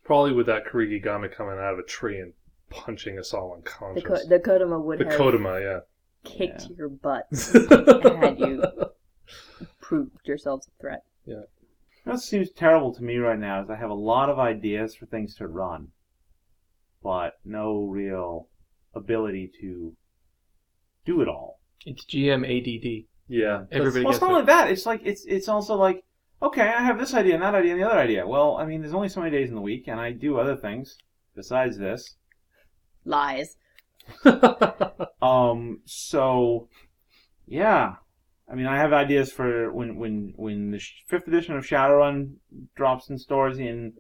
[0.03, 2.33] Probably with that Kurigigami coming out of a tree and
[2.71, 4.05] punching us all The, unconscious.
[4.05, 5.83] ko- the Kodama would The have Kodama,
[6.25, 6.77] kicked Yeah.
[6.77, 8.17] your butt yeah.
[8.21, 8.65] had you
[9.81, 11.03] proved yourselves a threat.
[12.05, 15.05] What seems terrible to me right now is I have a lot of ideas for
[15.07, 15.89] things to run,
[17.03, 18.49] but no real
[18.95, 19.95] ability to
[21.05, 21.61] do it all.
[21.85, 23.07] It's GM ADD.
[23.31, 23.63] Yeah.
[23.71, 24.71] Everybody Well, it's not only that.
[24.71, 26.05] It's like it's it's also like
[26.43, 28.27] okay, I have this idea and that idea and the other idea.
[28.27, 30.57] Well, I mean, there's only so many days in the week, and I do other
[30.57, 30.99] things
[31.35, 32.17] besides this.
[33.05, 33.57] Lies.
[35.23, 36.69] Um, so
[37.47, 37.97] yeah,
[38.51, 42.37] I mean, I have ideas for when when when the fifth edition of Shadowrun
[42.75, 43.93] drops in stores in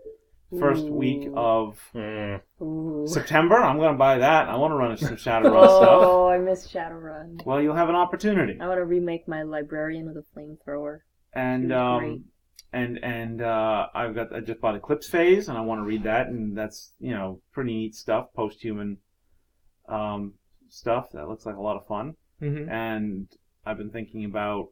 [0.58, 2.40] first week of Mm.
[2.60, 3.04] Ooh.
[3.06, 3.56] September.
[3.56, 4.48] I'm going to buy that.
[4.48, 6.02] I want to run some Shadowrun stuff.
[6.02, 7.44] Oh, I miss Shadowrun.
[7.46, 10.98] Well, you'll have an opportunity, I want to remake my librarian with a flamethrower.
[11.32, 12.20] and She was um, great.
[12.72, 16.02] and and uh, I've got I just bought Eclipse Phase, and I want to read
[16.04, 18.98] that, and that's you know pretty neat stuff, post-human
[19.88, 20.34] um,
[20.68, 22.14] stuff that looks like a lot of fun.
[22.40, 23.28] hmm And
[23.64, 24.68] I've been thinking about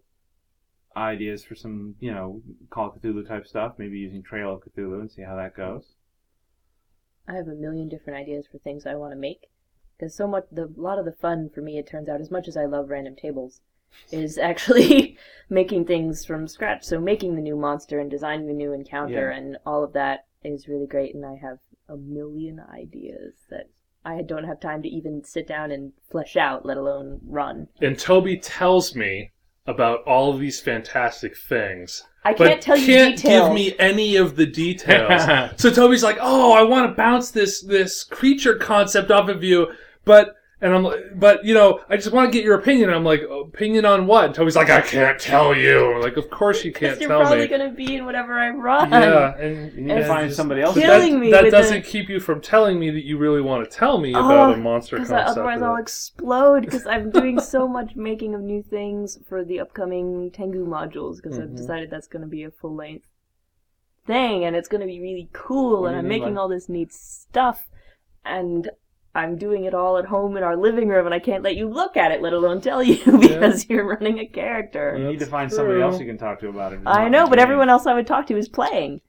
[0.96, 5.00] ideas for some you know Call of Cthulhu type stuff, maybe using Trail of Cthulhu
[5.00, 5.94] and see how that goes.
[7.26, 9.48] I have a million different ideas for things I want to make.
[9.98, 12.30] Because so much, the a lot of the fun for me, it turns out, as
[12.30, 13.60] much as I love random tables,
[14.12, 15.18] is actually
[15.50, 16.84] making things from scratch.
[16.84, 19.36] So making the new monster and designing the new encounter Yeah.
[19.36, 21.14] and all of that is really great.
[21.14, 23.68] And I have a million ideas that
[24.04, 27.68] I don't have time to even sit down and flesh out, let alone run.
[27.80, 29.32] And Toby tells me
[29.68, 32.02] about all of these fantastic things.
[32.24, 33.48] I but can't tell you can't details.
[33.48, 35.22] give me any of the details.
[35.60, 39.68] so Toby's like, "Oh, I want to bounce this this creature concept off of you,
[40.04, 42.90] but." And I'm like, but you know, I just want to get your opinion.
[42.90, 44.24] I'm like, opinion on what?
[44.24, 45.94] And Toby's like, I can't tell you.
[45.94, 47.46] I'm like, of course you can't you're tell probably me.
[47.46, 48.90] going to be in whatever I run.
[48.90, 50.74] Yeah, and You need to find somebody else.
[50.76, 53.70] killing that, me That doesn't the- keep you from telling me that you really want
[53.70, 55.28] to tell me about Oh, a monster Because concept.
[55.30, 60.32] otherwise I'll explode because I'm doing so much making of new things for the upcoming
[60.32, 61.56] Tengu modules because I've Mhm.
[61.56, 63.06] decided that's going to be a full length
[64.08, 66.68] thing and it's going to be really cool What and I'm making by- all this
[66.68, 67.68] neat stuff
[68.24, 68.68] and
[69.18, 71.68] I'm doing it all at home in our living room and I can't let you
[71.68, 74.96] look at it let alone tell you because you're running a character.
[74.96, 76.80] You need to That's find somebody else you can talk to about it.
[76.86, 79.00] I know, but everyone else I would talk to is playing.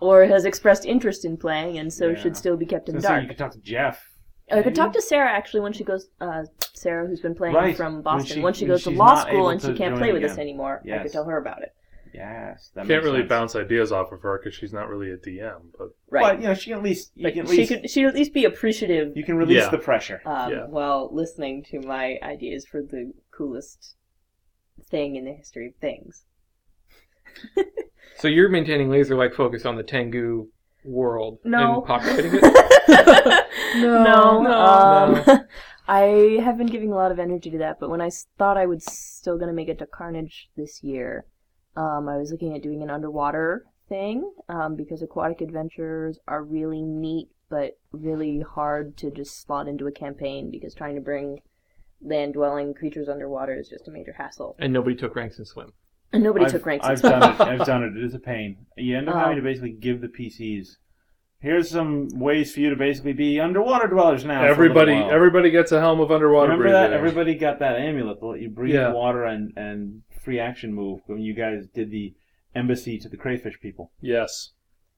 [0.00, 2.14] Or has expressed interest in playing and so Yeah.
[2.16, 3.22] should still be kept in So dark.
[3.22, 4.04] you could talk to Jeff.
[4.50, 6.08] I could talk to Sarah actually when she goes.
[6.20, 6.42] Uh,
[6.74, 7.76] Sarah, who's been playing Right.
[7.76, 9.92] from When Boston, she- when she when goes to law school able and she can't
[9.94, 10.42] join play with us again.
[10.48, 11.72] anymore, I could tell her about it.
[12.14, 13.28] Yes, that Can't really sense.
[13.28, 15.60] bounce ideas off of her because she's not really a DM.
[15.78, 16.22] But Right.
[16.22, 17.90] But you know, she can at least you Like, can at she least could.
[17.90, 19.70] She at least be appreciative you can release Yeah.
[19.70, 20.20] the pressure.
[20.26, 20.66] um, Yeah.
[20.66, 23.94] while listening to my ideas for the coolest
[24.84, 26.24] thing in the history of things.
[28.18, 30.48] So you're maintaining laser-like focus on the Tengu
[30.84, 31.76] world No.
[31.78, 32.42] and populating it.
[33.76, 34.52] no, No.
[34.52, 35.40] um,
[35.88, 38.66] I have been giving a lot of energy to that, but when I thought I
[38.66, 41.24] was still going to make it to Carnage this year,
[41.76, 46.82] um, I was looking at doing an underwater thing um, because aquatic adventures are really
[46.82, 51.40] neat, but really hard to just slot into a campaign because trying to bring
[52.00, 54.56] land dwelling creatures underwater is just a major hassle.
[54.58, 55.72] And nobody took ranks in swim.
[56.12, 56.86] And nobody I've, took ranks.
[56.86, 57.40] I've in done it.
[57.60, 57.96] I've done it.
[57.96, 58.66] It is a pain.
[58.76, 60.76] You end up having to Um, basically give the PCs.
[61.38, 64.40] Here's some ways for you to basically be underwater dwellers now.
[64.40, 66.92] for a little Everybody, everybody gets a helm of underwater Remember that?
[66.92, 68.92] Everybody got that amulet that let you breathe Yeah.
[68.92, 72.14] water and, and free action move when you guys did the
[72.54, 73.92] embassy to the crayfish people.
[74.00, 74.52] Yes.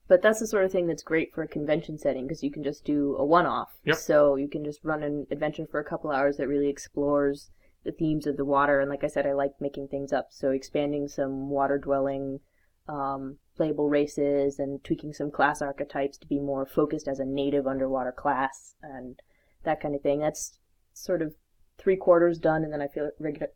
[0.07, 2.63] But that's the sort of thing that's great for a convention setting because you can
[2.63, 3.69] just do a one-off.
[3.85, 3.97] Yep.
[3.97, 7.49] So you can just run an adventure for a couple hours that really explores
[7.83, 8.79] the themes of the water.
[8.79, 10.27] And like I said, I like making things up.
[10.29, 12.39] So expanding some water-dwelling
[12.87, 17.65] um, playable races and tweaking some class archetypes to be more focused as a native
[17.65, 19.19] underwater class and
[19.63, 20.19] that kind of thing.
[20.19, 20.59] That's
[20.93, 21.33] sort of
[21.79, 23.47] three quarters done, and then I feel regular.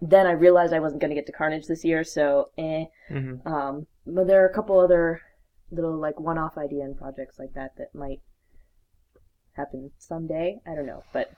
[0.00, 2.84] Then I realized I wasn't going to get to Carnage this year, so eh.
[3.10, 3.46] Mm-hmm.
[3.46, 5.20] Um, but there are a couple other
[5.70, 8.20] little like one-off idea and projects like that that might
[9.54, 10.60] happen someday.
[10.66, 11.32] I don't know, but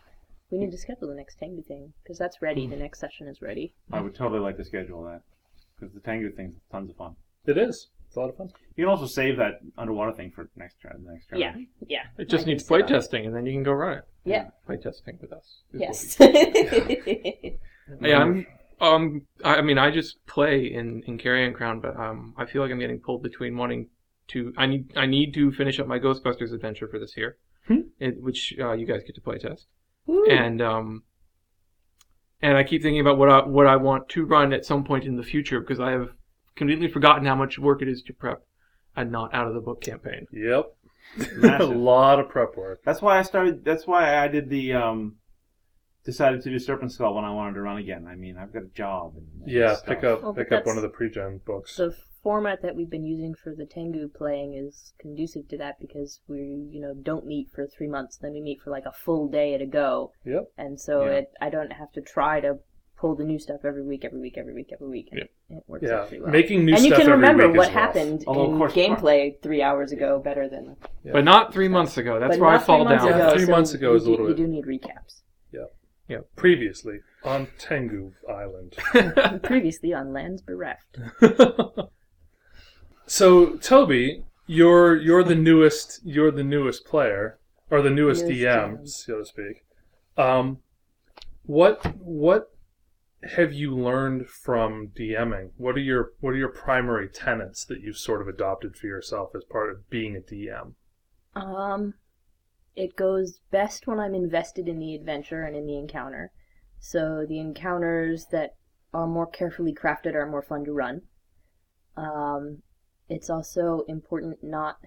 [0.50, 2.66] we need to schedule the next Tengu thing because that's ready.
[2.66, 3.74] The next session is ready.
[3.92, 5.22] I would totally like to schedule that
[5.78, 7.16] because the Tengu thing's tons of fun.
[7.46, 7.88] It is.
[8.06, 8.50] It's a lot of fun.
[8.76, 11.68] You can also save that underwater thing for next tra- next challenge.
[11.80, 12.22] Yeah, yeah.
[12.22, 12.86] It just I needs sit on it.
[12.86, 14.04] playtesting, and then you can go run it.
[14.24, 14.48] Yeah.
[14.68, 15.62] Playtesting with us.
[15.72, 16.18] is Yes.
[18.00, 18.46] we- Yeah, I'm.
[18.80, 22.62] Um, I I mean, I just play in in Carrion Crown, but um, I feel
[22.62, 23.88] like I'm getting pulled between wanting
[24.28, 24.52] to.
[24.56, 27.36] I need I need to finish up my Ghostbusters adventure for this year,
[27.68, 27.80] Hmm.
[27.98, 29.66] it, which uh, you guys get to play test,
[30.06, 30.24] Woo.
[30.26, 31.02] and um,
[32.40, 35.04] and I keep thinking about what I what I want to run at some point
[35.04, 36.08] in the future because I have
[36.56, 38.42] completely forgotten how much work it is to prep
[38.96, 40.26] a not out of the book campaign.
[40.32, 40.64] Yep.
[41.60, 42.80] a lot of prep work.
[42.84, 43.62] That's why I started.
[43.64, 45.16] That's why I did the um,
[46.10, 48.06] decided to do Serpent Skull when I wanted to run again.
[48.08, 49.14] I mean, I've got a job.
[49.16, 49.86] And, and Yeah, stuff.
[49.86, 51.76] pick up Well, but pick up one of the pre-gen books.
[51.76, 56.20] the format that we've been using for the Tengu playing is conducive to that because
[56.28, 56.38] we,
[56.70, 59.54] you know, don't meet for three months, then we meet for like a full day
[59.54, 60.44] at a go, Yep.
[60.58, 61.12] and so Yeah.
[61.18, 62.58] it I don't have to try to
[62.98, 65.08] pull the new stuff every week, every week, every week, every week.
[65.12, 66.00] and It works Yeah.
[66.00, 66.30] out pretty well.
[66.30, 67.82] Making new and you stuff can every remember week what is rough.
[67.94, 71.12] happened Although, of in course, gameplay three hours ago better than Yeah.
[71.12, 72.20] But not three months ago.
[72.20, 73.14] That's but where I not three fall months down.
[73.14, 75.22] Ago, three so months ago we is a do- little We bit- do need recaps.
[76.36, 78.76] Previously on Tengu Island.
[79.42, 80.98] Previously on Lands Bereft.
[83.06, 87.38] so Toby, you're you're the newest you're the newest player
[87.70, 88.88] or the newest Newest DM, DM.
[88.88, 89.64] so to speak.
[90.16, 90.58] Um,
[91.44, 92.50] what what
[93.22, 95.50] have you learned from DMing?
[95.56, 99.30] What are your what are your primary tenets that you've sort of adopted for yourself
[99.34, 100.72] as part of being a DM?
[101.34, 101.94] Um,
[102.80, 106.32] it goes best when I'm invested in the adventure and in the encounter.
[106.78, 108.54] So the encounters that
[108.92, 111.02] are more carefully crafted are more fun to run.
[111.96, 112.62] Um,
[113.08, 114.78] it's also important not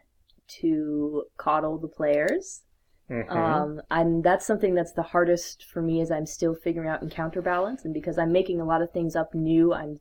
[0.59, 2.63] to coddle the players.
[3.09, 3.29] Mhm.
[3.29, 7.41] Um, and that's something that's the hardest for me as I'm still figuring out encounter
[7.41, 9.99] balance, and because I'm making a lot of things up new, I'm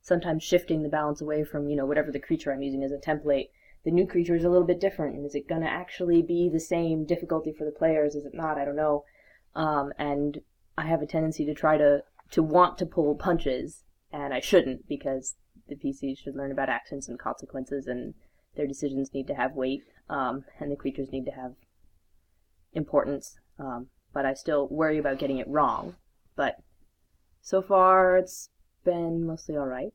[0.00, 2.98] sometimes shifting the balance away from you know whatever the creature I'm using as a
[2.98, 3.50] template.
[3.84, 6.48] The new creature is a little bit different, and is it going to actually be
[6.48, 8.14] the same difficulty for the players?
[8.14, 8.58] Is it not?
[8.58, 9.04] I don't know.
[9.54, 10.40] Um, and
[10.76, 14.86] I have a tendency to try to to want to pull punches, and I shouldn't
[14.86, 15.36] because
[15.68, 18.14] the PCs should learn about actions and consequences, and
[18.56, 21.54] their decisions need to have weight, um, and the creatures need to have
[22.72, 23.38] importance.
[23.58, 25.96] Um, but I still worry about getting it wrong.
[26.36, 26.56] But
[27.40, 28.50] so far, it's
[28.84, 29.92] been mostly all right.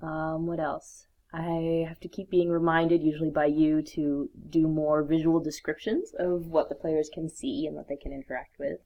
[0.00, 1.06] Um, what else?
[1.34, 6.46] I have to keep being reminded, usually by you, to do more visual descriptions of
[6.46, 8.78] what the players can see and what they can interact with,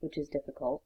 [0.00, 0.82] which is difficult.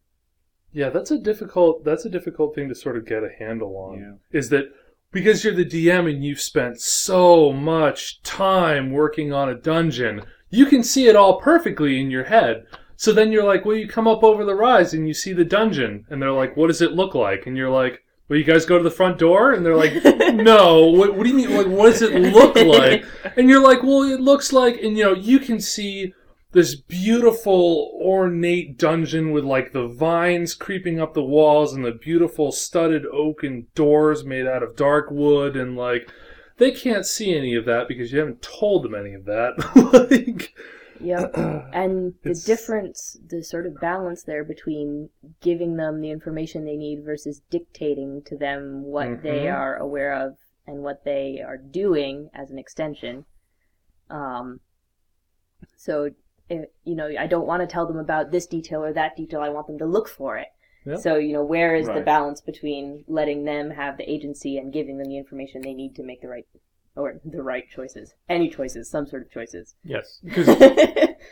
[0.73, 3.99] Yeah, that's a difficult that's a difficult thing to sort of get a handle on.
[4.33, 4.39] Yeah.
[4.39, 4.65] Is that
[5.13, 10.67] because you're the DM and you've spent so much time working on a dungeon, you
[10.67, 12.67] can see it all perfectly in your head.
[12.97, 15.45] So then you're like, well, you come up over the rise and you see the
[15.45, 17.47] dungeon, and they're like, what does it look like?
[17.47, 19.95] And you're like, well, you guys go to the front door, and they're like,
[20.35, 20.87] no.
[20.87, 21.57] What, what do you mean?
[21.57, 23.05] Like, what does it look like?
[23.37, 26.13] And you're like, well, it looks like, and you know, you can see
[26.53, 32.51] this beautiful ornate dungeon with like the vines creeping up the walls and the beautiful
[32.51, 36.11] studded oaken doors made out of dark wood and like
[36.57, 39.53] they can't see any of that because you haven't told them any of that
[40.11, 40.55] like
[41.01, 41.35] Yep.
[41.73, 46.77] And the It's- difference, the sort of balance there between giving them the information they
[46.77, 49.55] need versus dictating to them what they Mhm.
[49.55, 53.27] are aware of and what they are doing as an extension.
[54.11, 54.61] Um,
[55.77, 56.11] so
[56.49, 59.41] if, you know, I don't want to tell them about this detail or that detail.
[59.41, 60.49] I want them to look for it.
[60.87, 60.97] Yeah.
[60.97, 62.05] So, you know, where is the Right.
[62.05, 66.03] balance between letting them have the agency and giving them the information they need to
[66.03, 66.47] make the right
[66.99, 69.75] or the right choices, any choices, some sort of choices.
[69.85, 70.49] Yes, because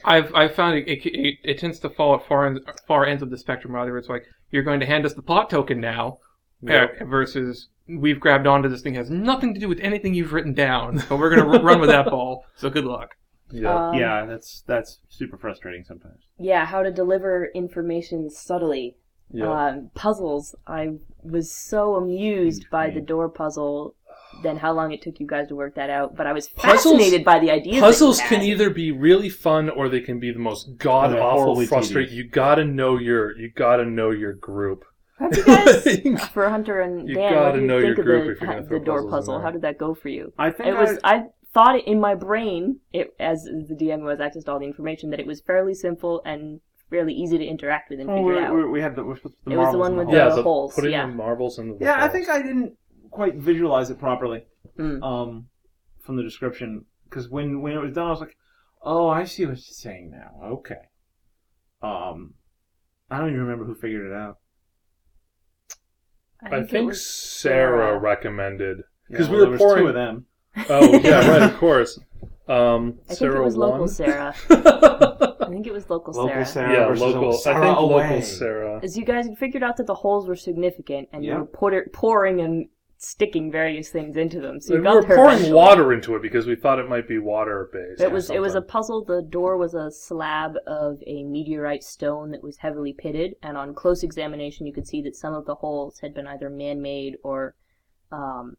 [0.05, 3.23] I've I've found it, it, it, it tends to fall at far ends, far ends
[3.23, 3.75] of the spectrum.
[3.75, 6.19] Rather, it's like you're going to hand us the plot token now,
[6.63, 6.87] Yeah.
[7.01, 10.55] uh, versus we've grabbed onto this thing has nothing to do with anything you've written
[10.55, 12.45] down, but we're going to run with that ball.
[12.57, 13.11] So good luck.
[13.51, 13.89] Yeah.
[13.91, 16.23] Um, yeah, that's that's super frustrating sometimes.
[16.39, 18.97] yeah, how to deliver information subtly.
[19.33, 19.69] yeah.
[19.69, 20.55] Um, puzzles.
[20.67, 23.95] I was so amused by the door puzzle.
[24.43, 26.83] Then how long it took you guys to work that out, but I was Puzzles-
[26.95, 27.77] fascinated by the ideas.
[27.77, 31.43] that Puzzles can either be really fun or they can be the most god awful,
[31.45, 32.15] horribly frustrating.
[32.15, 34.85] You gotta know your you gotta know your group.
[35.19, 38.01] How you guys, for Hunter and You Dan, what gotta did you know think your
[38.01, 39.35] of group the, if you're gonna the throw door puzzles in puzzle?
[39.35, 39.43] there.
[39.45, 40.33] How did that go for you?
[40.39, 40.99] I think It was.
[41.03, 44.53] I, I thought it in my brain, it, as the DM who has access to
[44.53, 46.61] all the information, that it was fairly simple and
[46.91, 48.55] fairly easy to interact with and well, figure we, out.
[48.55, 49.97] we, we had the, we're supposed to put the It was the marbles one in
[49.99, 50.13] with hole.
[50.15, 51.07] the- yeah, the, holes, putting yeah.
[51.07, 52.77] the marbles in the Yeah, I think I didn't
[53.17, 54.45] quite visualize it properly
[54.79, 55.03] Mm.
[55.03, 55.47] um,
[56.05, 58.37] from the description because when when it was done, I was like,
[58.83, 60.83] "Oh, I see what you're saying now." Okay.
[61.83, 62.35] Um,
[63.11, 64.39] I don't even remember who figured it out.
[66.43, 69.83] I it think was Sarah recommended because Yeah, we were there was pouring.
[69.85, 70.27] two of them.
[70.69, 71.99] Oh yeah, right, of course.
[72.49, 73.71] Um, I think Sarah it was won.
[73.71, 74.35] local Sarah.
[74.51, 76.47] I think it was local, Local Sarah.
[76.47, 77.33] Sarah yeah, local.
[77.33, 78.09] Sarah I think away.
[78.09, 78.81] local Sarah.
[78.83, 81.33] As you guys had figured out that the holes were significant, and Yeah.
[81.35, 82.69] you were pour- pouring and
[83.07, 85.53] sticking various things into them, so you we got were pouring eventually.
[85.53, 88.01] water into it because we thought it might be water based.
[88.01, 89.05] It was it was a puzzle.
[89.05, 93.75] The door was a slab of a meteorite stone that was heavily pitted, and on
[93.75, 97.55] close examination, you could see that some of the holes had been either man-made or
[98.11, 98.57] um,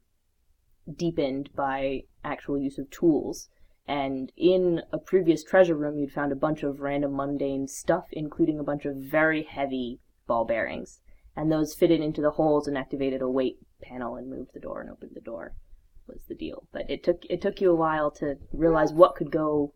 [0.96, 3.50] deepened by actual use of tools.
[3.88, 8.60] And in a previous treasure room, you'd found a bunch of random mundane stuff, including
[8.60, 11.00] a bunch of very heavy ball bearings.
[11.38, 14.82] And those fitted into the holes and activated a weight panel and moved the door
[14.82, 15.54] and opened the door.
[16.08, 16.68] Was the deal.
[16.72, 19.74] But it took it took you a while to realize what could go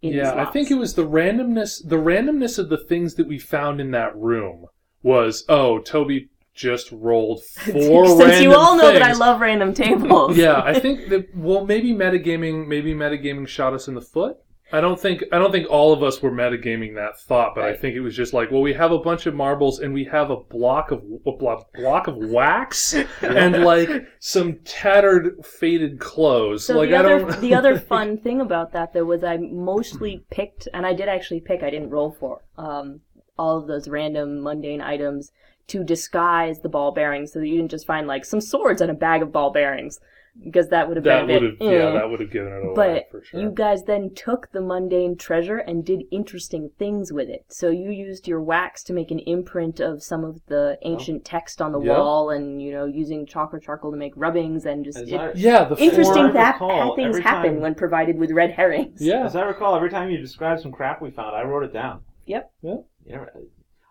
[0.00, 1.80] in yeah, I think it was the randomness.
[1.88, 4.66] The randomness of the things that we found in that room
[5.02, 10.36] was oh, Toby just rolled four Since you all know that I love random tables.
[10.36, 14.38] yeah, I think that well, maybe metagaming, maybe metagaming shot us in the foot.
[14.72, 17.76] I don't think I don't think all of us were metagaming that thought, but I
[17.76, 20.30] think it was just like, well, we have a bunch of marbles and we have
[20.30, 26.64] a block of a block, block of wax and like some tattered, faded clothes.
[26.64, 27.40] So like the I other don't.
[27.40, 31.40] the other fun thing about that though was I mostly picked, and I did actually
[31.40, 31.62] pick.
[31.62, 33.00] I didn't roll for um,
[33.38, 35.32] all of those random mundane items
[35.68, 38.90] to disguise the ball bearings, so that you didn't just find like some swords and
[38.90, 40.00] a bag of ball bearings,
[40.42, 41.64] because that would have that been a would bit.
[41.66, 41.92] have, yeah, eh.
[41.92, 43.40] that would have given it away But for sure.
[43.40, 47.44] you guys then took the mundane treasure and did interesting things with it.
[47.48, 51.60] So you used your wax to make an imprint of some of the ancient text
[51.60, 51.98] on the Yeah.
[51.98, 55.32] wall, and you know using chalk or charcoal to make rubbings, and just it, I-
[55.34, 59.00] yeah, the interesting four- that recall, things every happen time- when provided with red herrings.
[59.02, 61.72] Yeah, As I recall, every time you described some crap we found, I wrote it
[61.72, 62.00] down.
[62.26, 62.50] Yep.
[62.62, 62.76] Yeah.
[63.04, 63.26] Yeah,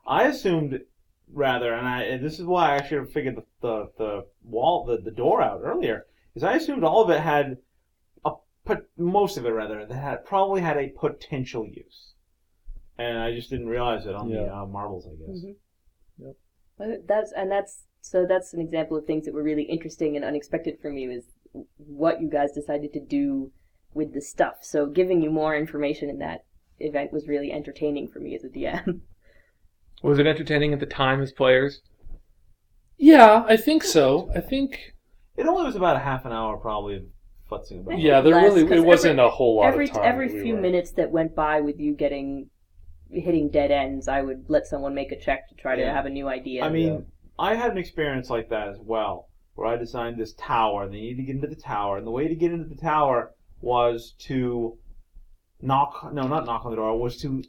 [0.08, 0.80] I assumed
[1.34, 4.86] rather, and I and this is why I should have figured the the, the wall
[4.86, 6.06] the, the door out earlier.
[6.36, 7.58] Is I assumed all of it had
[8.26, 8.32] a
[8.65, 12.13] but most of it rather that had probably had a potential use,
[12.98, 14.62] and I just didn't realize it on the Yeah.
[14.62, 15.08] uh, marbles.
[15.08, 15.44] I guess.
[15.44, 16.36] Mhm.
[16.78, 20.26] But That's and that's so that's an example of things that were really interesting and
[20.26, 21.26] unexpected for me was
[21.78, 23.52] what you guys decided to do
[23.94, 24.56] with the stuff.
[24.62, 26.46] So giving you more information in that
[26.80, 29.02] event was really entertaining for me as a DM.
[30.02, 31.82] Was it entertaining at the time as players?
[32.98, 34.32] yeah, I think so.
[34.34, 34.96] I think
[35.38, 37.06] It only was about a half an hour probably
[37.50, 38.00] futzing about.
[38.00, 40.04] yeah, there Less, really 'cause it wasn't every- a whole lot every of time.
[40.06, 42.50] every that we few were- minutes that went by with you getting
[43.10, 46.10] hitting dead ends, I would let someone make a check to try to have a
[46.10, 46.63] new idea.
[46.63, 47.00] I mean, Yeah.
[47.39, 51.02] I had an experience like that as well, where I designed this tower, and they
[51.02, 54.13] needed to get into the tower, and the way to get into the tower was
[54.20, 54.78] to
[55.62, 57.44] knock, no, not knock on the door, was to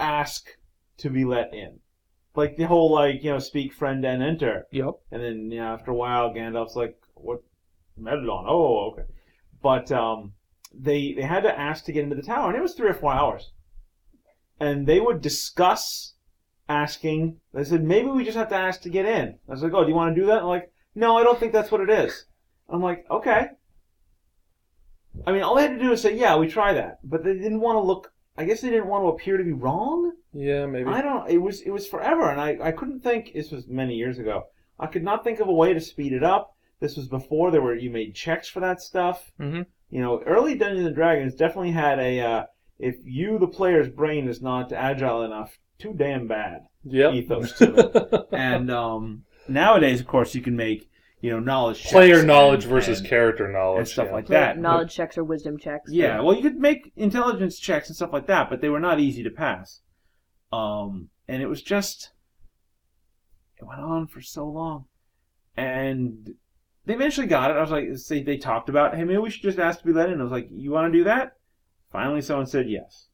[0.00, 0.48] ask
[0.98, 1.78] to be let in.
[2.34, 4.66] Like the whole, like, you know, speak friend and enter.
[4.72, 4.94] Yep.
[5.12, 7.42] And then, you know, after a while, Gandalf's like, what?
[7.96, 9.02] Mellon, oh, okay.
[9.62, 10.32] But, um,
[10.72, 12.94] they, they had to ask to get into the tower, and it was three or
[12.94, 13.52] four hours.
[14.60, 16.14] And they would discuss
[16.68, 17.38] asking.
[17.54, 19.38] They said, maybe we just have to ask to get in.
[19.48, 20.38] I was like, oh, do you want to do that?
[20.38, 22.26] And I'm like, no, I don't think that's what it is.
[22.68, 23.48] I'm like, okay.
[25.26, 26.98] I mean, all they had to do is say, yeah, we try that.
[27.02, 29.52] But they didn't want to look, I guess they didn't want to appear to be
[29.52, 30.12] wrong.
[30.34, 30.90] Yeah, maybe.
[30.90, 32.30] I don't, it was, it was forever.
[32.30, 34.44] And I, I couldn't think, this was many years ago.
[34.78, 36.54] I could not think of a way to speed it up.
[36.80, 39.32] This was before there were, you made checks for that stuff.
[39.40, 39.66] Mhm.
[39.90, 42.44] You know, early Dungeons and Dragons definitely had a, uh,
[42.78, 47.14] if you, the player's brain, is not agile enough, too damn bad Yep.
[47.14, 48.28] ethos to it.
[48.32, 50.88] and um, nowadays, of course, you can make
[51.20, 53.78] you know knowledge checks Player and- knowledge versus and- character knowledge.
[53.80, 54.12] and stuff yeah.
[54.12, 54.58] like Like that.
[54.58, 55.90] knowledge checks or wisdom checks.
[55.92, 59.00] Yeah, well, you could make intelligence checks and stuff like that, but they were not
[59.00, 59.80] easy to pass.
[60.52, 62.12] Um, and it was just
[63.60, 64.84] it went on for so long,
[65.56, 66.34] and
[66.88, 67.58] they eventually got it.
[67.58, 69.92] I was like, they, they talked about, hey, maybe we should just ask to be
[69.92, 70.20] let in.
[70.20, 71.32] I was like, you want to do that?
[71.92, 73.08] Finally, someone said yes.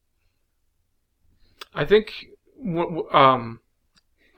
[1.74, 2.12] I think
[3.12, 3.58] um,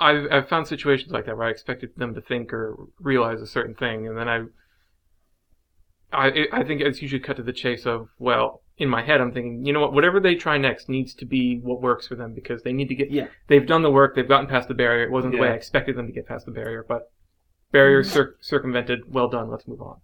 [0.01, 3.47] I've, I've found situations like that where I expected them to think or realize a
[3.47, 4.45] certain thing, and then I,
[6.12, 9.32] I, I think it's usually cut to the chase of well, in my head I'm
[9.32, 12.32] thinking, you know what, whatever they try next needs to be what works for them
[12.32, 13.26] because they need to get, Yeah.
[13.49, 15.05] they've done the work, they've gotten past the barrier.
[15.05, 17.11] It wasn't the way I expected them to get past the barrier, but
[17.77, 19.12] barrier cir- circumvented.
[19.12, 19.51] Well done.
[19.51, 20.01] Let's move on.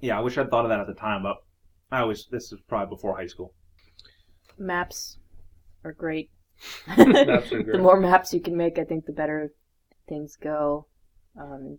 [0.00, 1.36] Yeah, I wish I'd thought of that at the time, but
[1.90, 2.26] I was.
[2.30, 3.54] This is probably before high school.
[4.58, 5.18] Maps
[5.84, 6.30] are great.
[6.96, 9.54] Maps are the more maps you can make, I think the better
[10.06, 10.86] things go.
[11.40, 11.78] Um,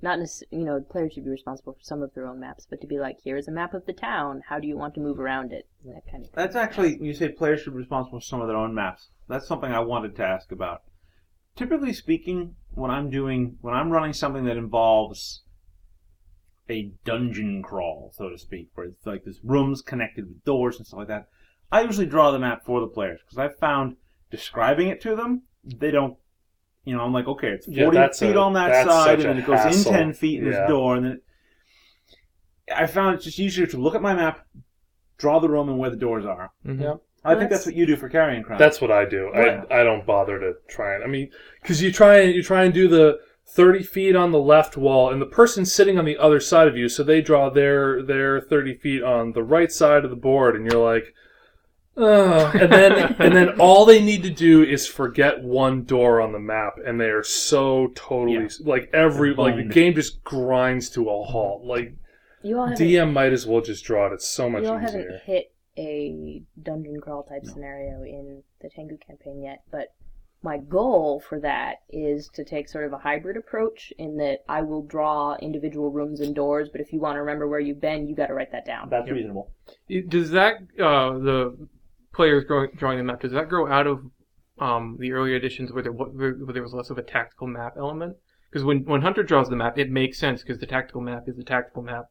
[0.00, 2.80] not necessarily, you know, players should be responsible for some of their own maps, but
[2.82, 4.42] to be like, here's a map of the town.
[4.48, 5.66] How do you want to move around it?
[5.84, 6.30] That kind of.
[6.30, 6.36] Thing.
[6.36, 9.08] That's actually you say players should be responsible for some of their own maps.
[9.28, 10.82] That's something I wanted to ask about.
[11.56, 15.42] Typically speaking, when I'm doing when I'm running something that involves
[16.70, 20.86] a dungeon crawl, so to speak, where it's like there's rooms connected with doors and
[20.86, 21.28] stuff like that,
[21.70, 23.96] I usually draw the map for the players because I've found
[24.30, 26.16] describing it to them, they don't.
[26.86, 29.38] You know, I'm like, okay, it's 40 that's feet a- on that side, and then
[29.38, 29.90] it goes hassle.
[29.92, 30.50] in 10 feet in Yeah.
[30.60, 31.20] this door, and then
[32.74, 34.46] I found it's just easier to look at my map,
[35.16, 36.52] draw the room and where the doors are.
[36.66, 37.00] Mhm.
[37.24, 37.36] Yep.
[37.36, 38.58] I think that's what you do for Carrion Crown.
[38.58, 39.30] That's what I do.
[39.34, 39.64] Yeah.
[39.70, 41.30] I I don't bother to try and I mean
[41.62, 45.10] because you try and you try and do the thirty feet on the left wall,
[45.10, 48.40] and the person sitting on the other side of you, so they draw their their
[48.40, 51.14] thirty feet on the right side of the board, and you're like.
[51.96, 56.32] Oh, and then and then all they need to do is forget one door on
[56.32, 58.48] the map, and they are so totally Yeah.
[58.64, 61.62] like every like the game just grinds to a halt.
[61.64, 61.94] Like
[62.42, 64.12] You all DM might as well just draw it.
[64.12, 64.72] It's so much easier.
[64.72, 65.00] you all easier.
[65.02, 69.94] haven't hit a dungeon crawl type scenario in the Tengu campaign yet, but
[70.44, 74.60] my goal for that is to take sort of a hybrid approach in that I
[74.60, 78.06] will draw individual rooms and doors, but if you want to remember where you've been,
[78.06, 78.90] you got to write that down.
[78.90, 79.50] That's reasonable.
[80.08, 81.68] Does that uh, the
[82.12, 83.22] players growing, drawing the map?
[83.22, 84.04] Does that grow out of
[84.58, 88.16] um, the earlier editions where there where there was less of a tactical map element?
[88.50, 91.36] Because when when Hunter draws the map, it makes sense because the tactical map is
[91.36, 92.04] the tactical map,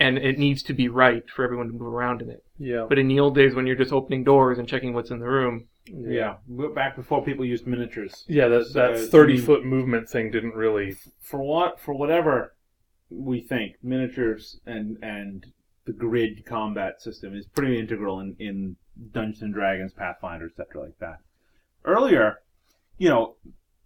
[0.00, 2.44] and it needs to be right for everyone to move around in it.
[2.58, 2.86] Yeah.
[2.88, 5.26] But in the old days, when you're just opening doors and checking what's in the
[5.28, 6.36] room, Yeah.
[6.46, 8.24] We're back before people used miniatures.
[8.28, 10.96] Yeah, that So, that I thirty mean- foot movement thing didn't really.
[11.20, 12.54] For what for whatever
[13.10, 15.46] we think, miniatures and and
[15.86, 18.76] the grid combat system is pretty integral in, in
[19.12, 20.82] Dungeons and Dragons, Pathfinder, etc.
[20.82, 21.20] like that.
[21.86, 22.40] Earlier,
[22.98, 23.36] you know,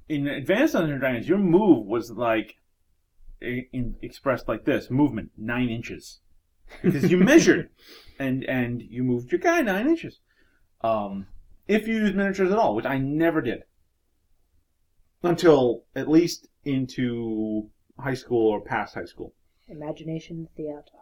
[0.09, 2.62] in Advanced Dungeons and Dragons, your move was like i-
[3.43, 6.21] in, expressed like this: movement nine inches,
[6.83, 7.71] because you measured
[8.19, 10.21] and and you moved your guy nine inches.
[10.81, 11.27] Um,
[11.69, 13.63] if you use miniatures at all, which I never did
[15.23, 19.35] until at least into high school or past high school,
[19.69, 20.99] Imagination theater.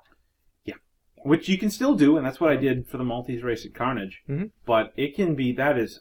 [0.65, 0.75] Yeah,
[1.25, 3.75] which you can still do, and that's what I did for the Maltese race at
[3.75, 4.23] Carnage.
[4.29, 4.51] Mhm.
[4.67, 6.01] But it can be that is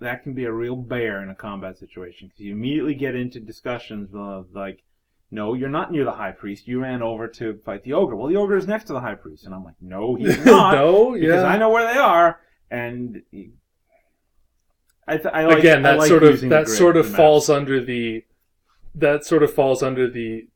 [0.00, 3.40] that can be a real bear in a combat situation because you immediately get into
[3.40, 4.83] discussions of like,
[5.34, 6.68] no, you're not near the high priest.
[6.68, 8.14] You ran over to fight the ogre.
[8.14, 10.74] Well, the ogre is next to the high priest, and I'm like, no, he's not.
[10.74, 11.42] no, because.
[11.42, 13.20] I know where they are, and
[15.08, 18.24] I, th- I like, Again, that like sort of that sort of falls under the
[18.94, 20.46] that sort of falls under the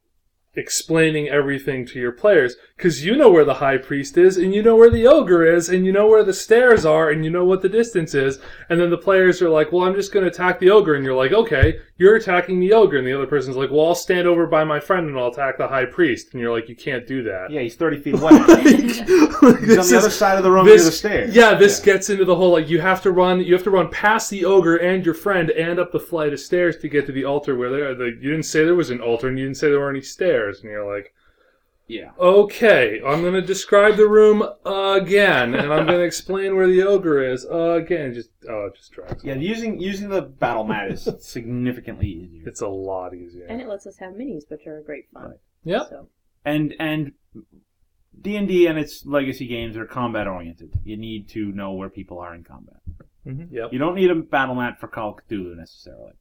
[0.55, 4.63] explaining everything to your players because you know where the high priest is and you
[4.63, 7.45] know where the ogre is and you know where the stairs are and you know
[7.45, 10.31] what the distance is and then the players are like well i'm just going to
[10.31, 13.57] attack the ogre and you're like okay you're attacking the ogre and the other person's
[13.57, 16.41] like well i'll stand over by my friend and i'll attack the high priest and
[16.41, 18.33] you're like you can't do that Yeah, he's thirty feet away.
[18.63, 21.35] he's on the is- other side of the room this, near the stairs.
[21.35, 23.89] Yeah, this gets into the whole like you have to run, you have to run
[23.91, 27.13] past the ogre and your friend and up the flight of stairs to get to
[27.13, 27.95] the altar where they are.
[27.95, 30.01] The, you didn't say there was an altar and you didn't say there were any
[30.03, 31.13] stairs, and you're like,
[31.89, 32.11] yeah.
[32.19, 37.45] okay, I'm gonna describe the room again, and I'm gonna explain where the ogre is
[37.45, 38.15] again.
[38.15, 39.25] Just oh, it just drags.
[39.25, 42.47] Yeah, using using the battle mat is significantly easier.
[42.47, 43.47] It's a lot easier.
[43.47, 45.25] And it lets us have minis, which are a great fun.
[45.25, 45.41] Right.
[45.65, 45.89] Yeah.
[45.89, 46.09] So,
[46.45, 47.13] And and
[48.21, 50.79] D and D and its legacy games are combat oriented.
[50.85, 52.81] You need to know where people are in combat.
[53.27, 53.55] Mm-hmm.
[53.55, 53.73] Yep.
[53.73, 56.13] You don't need a battle mat for Call of Cthulhu necessarily.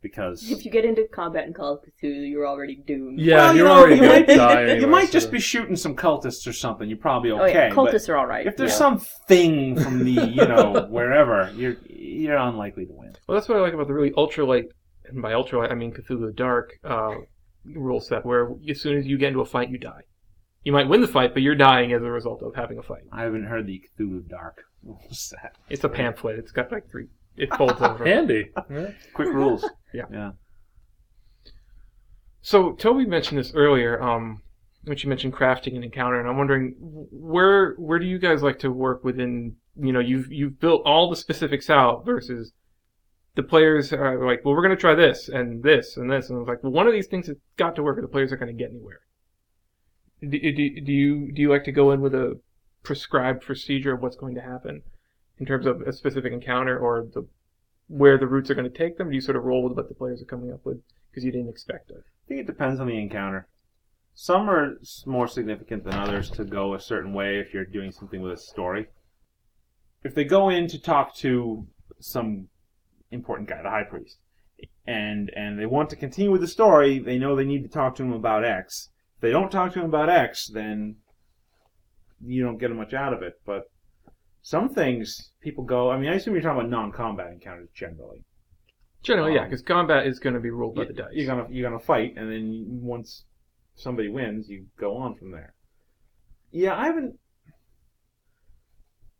[0.00, 0.02] Yep.
[0.02, 3.20] because If you get into combat in Call of Cthulhu, you're already doomed.
[3.20, 5.12] Yeah, Well, you you're know, already you gonna might be- die you anyway, might so-
[5.12, 6.88] just be shooting some cultists or something.
[6.88, 7.52] You're probably Oh okay.
[7.54, 8.46] yeah, but cultists are all right.
[8.46, 8.76] if there's yeah.
[8.76, 13.12] some thing from the you know wherever, you're you're unlikely to win.
[13.26, 14.64] Well, that's what I like about the really ultralight,
[15.06, 17.14] and by ultralight I mean Cthulhu Dark uh,
[17.64, 20.02] rule set, where as soon as you get into a fight, you die.
[20.64, 23.02] You might win the fight, but you're dying as a result of having a fight.
[23.12, 24.62] I haven't heard the Cthulhu Dark.
[24.82, 25.56] What's that?
[25.70, 26.38] It's a pamphlet.
[26.38, 27.06] It's got like three.
[27.38, 28.04] It folds over.
[28.04, 28.50] Handy.
[28.70, 28.90] Yeah.
[29.14, 29.68] Quick rules.
[29.94, 30.04] Yeah.
[30.12, 30.30] Yeah.
[32.42, 34.42] So Toby mentioned this earlier, um,
[34.84, 38.58] when she mentioned crafting an encounter, and I'm wondering where where do you guys like
[38.60, 39.56] to work within?
[39.76, 42.52] You know, you've you've built all the specifics out versus
[43.34, 46.40] the players are like, well, we're going to try this and this and this, and
[46.40, 48.40] it's like, well, one of these things has got to work, or the players aren't
[48.40, 49.00] going to get anywhere.
[50.20, 52.40] Do, do, do you do you like to go in with a
[52.82, 54.82] prescribed procedure of what's going to happen
[55.38, 57.26] in terms of a specific encounter or the
[57.88, 59.08] where the routes are going to take them?
[59.08, 60.78] Do you sort of roll with what the players are coming up with
[61.10, 61.96] because you didn't expect it?
[61.96, 63.48] I think it depends on the encounter.
[64.14, 64.74] Some are
[65.06, 68.36] more significant than others to go a certain way if you're doing something with a
[68.36, 68.88] story.
[70.02, 71.66] If they go in to talk to
[72.00, 72.48] some
[73.10, 74.18] important guy, the high priest,
[74.86, 77.94] and and they want to continue with the story, they know they need to talk
[77.96, 78.90] to him about X.
[79.16, 80.96] If they don't talk to him about X, then
[82.20, 83.34] you don't get much out of it.
[83.46, 83.70] But
[84.48, 85.90] some things people go.
[85.90, 88.24] I mean, I assume you're talking about non-combat encounters generally.
[89.02, 91.12] Generally, yeah, Um, because combat is going to be ruled by the dice.
[91.12, 93.26] You're gonna you're gonna fight, and then once
[93.74, 95.52] somebody wins, you go on from there.
[96.50, 97.18] Yeah, I haven't.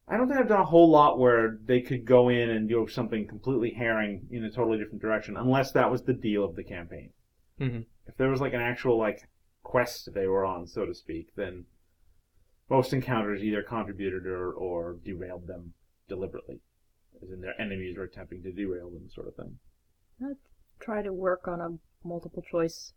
[0.09, 2.89] I don't think I've done a whole lot where they could go in and do
[2.89, 6.65] something completely herring in a totally different direction, unless that was the deal of the
[6.65, 7.13] campaign.
[7.61, 7.85] Mhm.
[8.07, 9.29] If there was like an actual like
[9.63, 11.67] quest they were on, so to speak, then
[12.71, 15.73] most encounters either contributed or, or derailed them
[16.09, 16.61] deliberately,
[17.23, 19.59] as in their enemies were attempting to derail them, sort of thing.
[20.25, 20.37] I'd
[20.81, 22.93] try to work on a multiple choice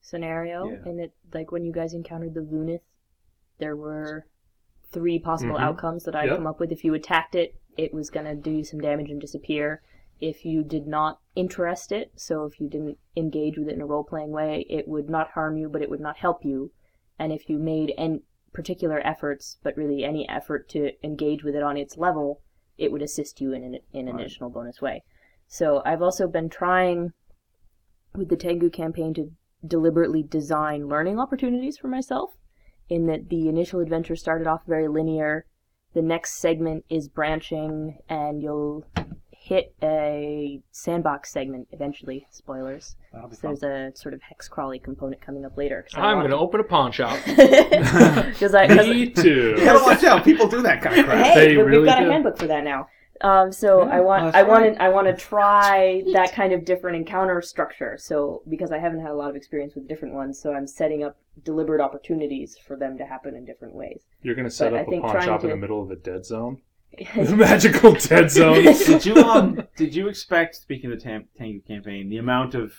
[0.00, 0.82] scenario, Yeah.
[0.84, 2.80] and it like when you guys encountered the Vunith,
[3.58, 4.26] there were
[4.90, 5.60] three possible Mhm.
[5.60, 6.36] outcomes that I'd Yep.
[6.36, 6.72] come up with.
[6.72, 9.82] If you attacked it, it was gonna do you some damage and disappear.
[10.20, 13.86] If you did not interest it, so if you didn't engage with it in a
[13.86, 16.72] role playing way, it would not harm you, but it would not help you.
[17.18, 18.22] And if you made any
[18.52, 22.40] particular efforts, but really any effort to engage with it on its level,
[22.78, 24.20] it would assist you in an, in an Right.
[24.20, 25.02] additional bonus way.
[25.46, 27.12] So I've also been trying
[28.14, 29.32] with the Tengu campaign to
[29.66, 32.36] deliberately design learning opportunities for myself
[32.88, 35.46] in that the initial adventure started off very linear
[35.94, 38.84] the next segment is branching and you'll
[39.44, 44.78] hit a sandbox segment eventually spoilers That'll be so there's a sort of hex crawly
[44.78, 47.18] component coming up later I'm going to open a pawn shop.
[47.26, 49.54] because I 'cause- Me too.
[49.58, 50.24] You gotta watch out.
[50.24, 51.24] People do that kind of crap.
[51.26, 52.08] hey, They but really we've got do.
[52.08, 52.88] a handbook for that now.
[53.20, 54.74] Um, so I want, that's I want right.
[54.74, 57.96] to, I want to try that kind of different encounter structure.
[57.98, 61.04] So because I haven't had a lot of experience with different ones, so I'm setting
[61.04, 64.00] up deliberate opportunities for them to happen in different ways.
[64.22, 65.82] You're gonna set But I up a think pawn trying shop in to- the middle
[65.82, 66.62] of a dead zone.
[67.16, 68.62] The magical dead zone.
[68.86, 72.72] did you um did you expect speaking of the Tam- Tango campaign the amount of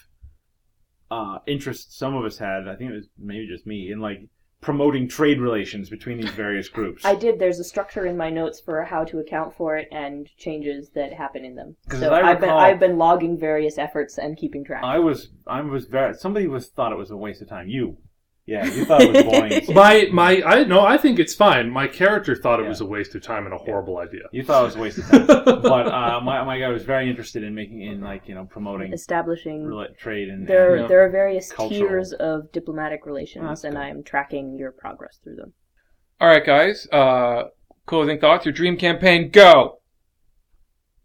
[1.11, 4.19] uh interest some of us had I think it was maybe just me in like
[4.61, 7.37] promoting trade relations between these various groups I did.
[7.37, 11.11] There's a structure in my notes for how to account for it and changes that
[11.11, 11.75] happen in them.
[11.89, 14.83] 'Cause So I I've been, I've been logging various efforts and keeping track.
[14.85, 17.97] I was I was very somebody was thought it was a waste of time you
[18.45, 21.69] yeah you thought it was boring My my I no, I think it's fine.
[21.69, 22.69] My character thought it Yeah.
[22.69, 24.23] was a waste of time and a horrible idea.
[24.31, 27.09] you thought it was a waste of time but uh my my guy was very
[27.09, 30.87] interested in making in like you know promoting Establishing trade and there, Yeah.
[30.87, 31.87] there are various Cultural.
[31.89, 33.77] tiers of diplomatic relations, Oh, and.
[33.77, 35.53] I'm tracking your progress through them.
[36.21, 36.87] All right, guys.
[36.91, 37.43] Uh,
[37.85, 38.45] closing thoughts.
[38.45, 39.29] Your dream campaign.
[39.29, 39.79] Go.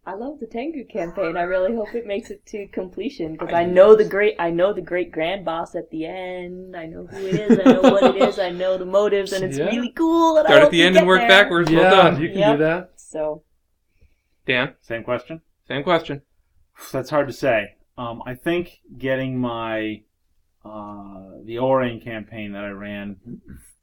[0.09, 1.37] I love the Tengu campaign.
[1.37, 4.73] I really hope it makes it to completion because I know the great, I know
[4.73, 6.75] the great grand boss at the end.
[6.75, 7.59] I know who it is.
[7.59, 8.39] I know what it is.
[8.39, 9.67] I know the motives, and it's Yeah.
[9.67, 10.39] really cool.
[10.39, 11.29] And Start hope at the end and work there.
[11.29, 11.71] backwards.
[11.71, 12.23] yeah, Well done.
[12.23, 12.57] you can Yep.
[12.57, 12.91] do that.
[12.97, 13.43] So
[14.47, 16.23] Dan, same question same question.
[16.91, 17.75] That's hard to say.
[17.99, 20.03] Um, I think getting my
[20.65, 23.17] uh, the Orain campaign that I ran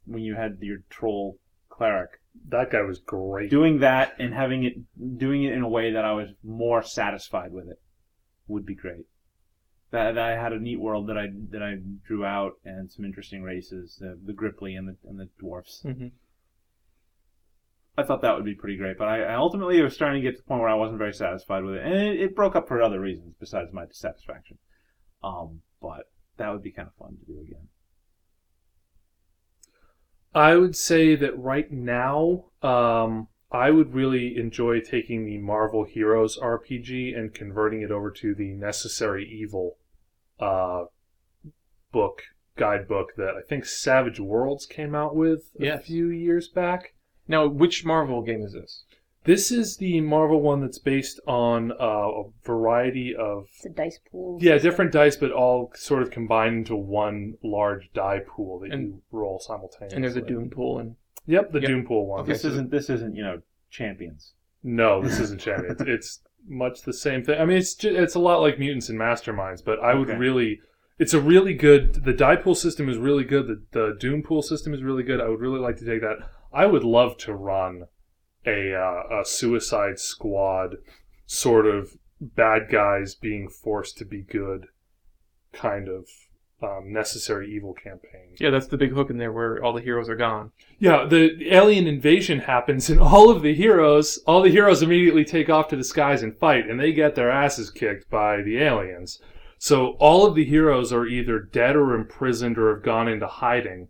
[0.06, 2.10] when you had your troll cleric,
[2.48, 3.50] That guy was great.
[3.50, 7.52] doing that and having it doing it in a way that I was more satisfied
[7.52, 7.80] with it
[8.46, 9.06] would be great.
[9.90, 11.76] That, that I had a neat world that I that I
[12.06, 15.82] drew out and some interesting races, the, the Grippli and the and the dwarfs.
[15.84, 16.12] Mhm.
[17.98, 20.28] I thought that would be pretty great, but I, I ultimately it was starting to
[20.28, 22.54] get to the point where I wasn't very satisfied with it, and it, it broke
[22.54, 24.58] up for other reasons besides my dissatisfaction.
[25.24, 27.68] Um, but that would be kind of fun to do again.
[30.36, 36.36] I would say that right now, um, I would really enjoy taking the Marvel Heroes
[36.38, 39.78] RPG and converting it over to the Necessary Evil
[40.38, 40.84] uh,
[41.90, 42.22] book
[42.56, 45.86] guidebook that I think Savage Worlds came out with a Yes.
[45.86, 46.92] few years back.
[47.26, 48.84] Now, which Marvel game is this?
[49.26, 53.98] This is the Marvel one that's based on uh, a variety of It's a dice
[54.10, 54.38] pool.
[54.40, 58.86] yeah different dice, but all sort of combined into one large die pool that And-
[58.86, 59.96] you roll simultaneously.
[59.96, 60.96] And there's a Doom pool and
[61.26, 61.68] Yep, the Yep.
[61.68, 62.26] Doom pool one.
[62.26, 64.32] This isn't this isn't you know champions.
[64.62, 65.72] No, this isn't Champion.
[65.72, 67.40] It's, it's much the same thing.
[67.40, 70.18] I mean, it's ju- it's a lot like Mutants and Masterminds, but I would Okay.
[70.18, 70.60] really.
[70.98, 72.04] It's a really good.
[72.04, 73.48] The die pool system is really good.
[73.48, 75.20] The, the Doom pool system is really good.
[75.20, 76.16] I would really like to take that.
[76.54, 77.82] I would love to run
[78.46, 80.76] a uh, a Suicide Squad
[81.26, 84.66] sort of bad guys being forced to be good
[85.52, 86.08] kind of
[86.62, 88.34] um, necessary evil campaign.
[88.38, 90.52] yeah, that's the big hook in there where all the heroes are gone.
[90.78, 95.24] Yeah, the the alien invasion happens, and all of the heroes, all the heroes immediately
[95.24, 98.58] take off to the skies and fight, and they get their asses kicked by the
[98.58, 99.20] aliens.
[99.58, 103.88] So all of the heroes are either dead or imprisoned or have gone into hiding,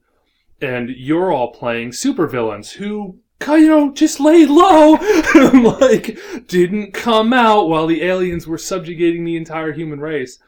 [0.60, 4.92] and you're all playing supervillains who, you know, just laid low,
[5.80, 10.38] like didn't come out while the aliens were subjugating the entire human race.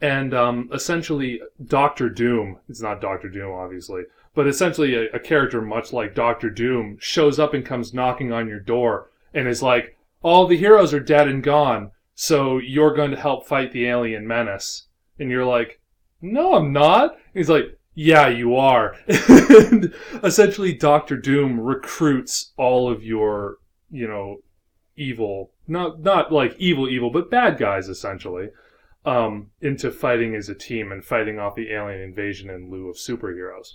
[0.00, 4.02] And um, essentially, Doctor Doom, it's not Doctor Doom, obviously,
[4.34, 8.48] but essentially a, a character much like Doctor Doom shows up and comes knocking on
[8.48, 13.10] your door and is like, all the heroes are dead and gone, so you're going
[13.10, 14.86] to help fight the alien menace.
[15.18, 15.80] And you're like,
[16.20, 17.16] no, I'm not.
[17.34, 18.96] He's like, yeah, you are.
[19.08, 23.58] and essentially, Doctor Doom recruits all of your,
[23.90, 24.38] you know,
[24.96, 28.48] evil, not, not like evil, evil, but bad guys, essentially
[29.04, 32.96] um, into fighting as a team and fighting off the alien invasion in lieu of
[32.96, 33.74] superheroes,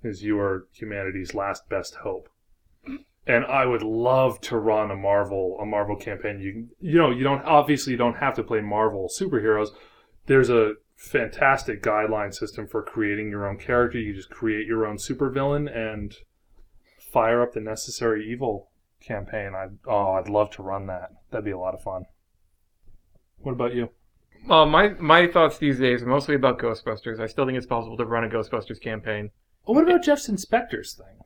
[0.00, 2.28] because you are humanity's last best hope.
[3.26, 6.40] And I would love to run a Marvel a Marvel campaign.
[6.40, 9.68] You you know you don't obviously you don't have to play Marvel superheroes.
[10.26, 13.98] There's a fantastic guideline system for creating your own character.
[13.98, 16.14] You just create your own supervillain and
[16.98, 18.70] fire up the necessary evil
[19.00, 19.52] campaign.
[19.54, 21.12] I oh I'd love to run that.
[21.30, 22.04] That'd be a lot of fun.
[23.38, 23.90] What about you?
[24.46, 27.20] Well, my my thoughts these days are mostly about Ghostbusters.
[27.20, 29.30] I still think it's possible to run a Ghostbusters campaign.
[29.66, 31.17] Well, what about Jeff's inspectors thing?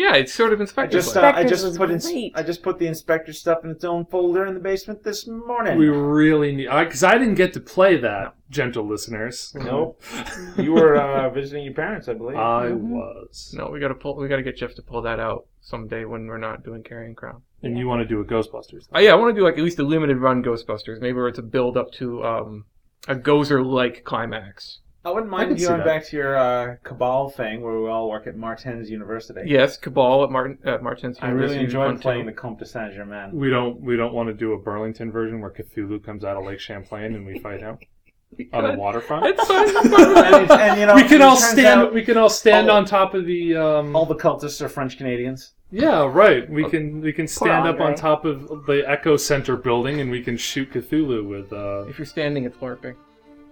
[0.00, 0.96] Yeah, it's sort of I inspector.
[0.96, 1.20] just uh.
[1.20, 2.32] I Inspectors just was put in, great.
[2.34, 5.76] I just put the inspector stuff in its own folder in the basement this morning.
[5.76, 9.54] We really need I because I, didn't get to play that, gentle listeners.
[9.60, 10.02] Nope.
[10.56, 12.38] you were uh, visiting your parents, I believe.
[12.38, 13.54] I was.
[13.54, 14.16] no, we gotta pull.
[14.16, 17.42] We gotta get Jeff to pull that out someday when we're not doing Carrion Crown.
[17.62, 18.88] And you want to do a Ghostbusters?
[18.94, 21.28] Oh yeah, I want to do like at least a limited run Ghostbusters, maybe where
[21.28, 22.64] it's a build up to um
[23.06, 24.78] a Gozer like climax.
[25.04, 28.10] I wouldn't mind can see going back to your uh, Cabal thing where we all
[28.10, 29.40] work at Martens University.
[29.46, 31.26] Yes, Cabal at Martin at Martin's University.
[31.26, 31.64] I really University.
[31.64, 33.30] enjoyed Fun playing the Comte de Saint Germain.
[33.32, 33.80] We don't.
[33.80, 37.14] We don't want to do a Burlington version where Cthulhu comes out of Lake Champlain
[37.14, 37.78] and we fight him
[38.52, 39.24] on the waterfront.
[39.26, 39.68] It's fun.
[39.86, 41.80] and, it- and, you know, we can all stand.
[41.80, 43.56] out we can all stand all- on top of the.
[43.56, 45.54] Um, all the cultists are French Canadians.
[45.70, 46.48] yeah, right.
[46.50, 47.00] We can.
[47.00, 50.70] We can stand up on top of the Echo Center building and we can shoot
[50.72, 51.52] Cthulhu with.
[51.54, 52.96] Uh, if you're standing, it's LARPing.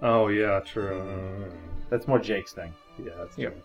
[0.02, 1.50] Oh yeah, true.
[1.90, 2.72] That's more Jake's thing.
[2.98, 3.12] Yeah.
[3.18, 3.52] That's Yep.
[3.52, 3.62] true.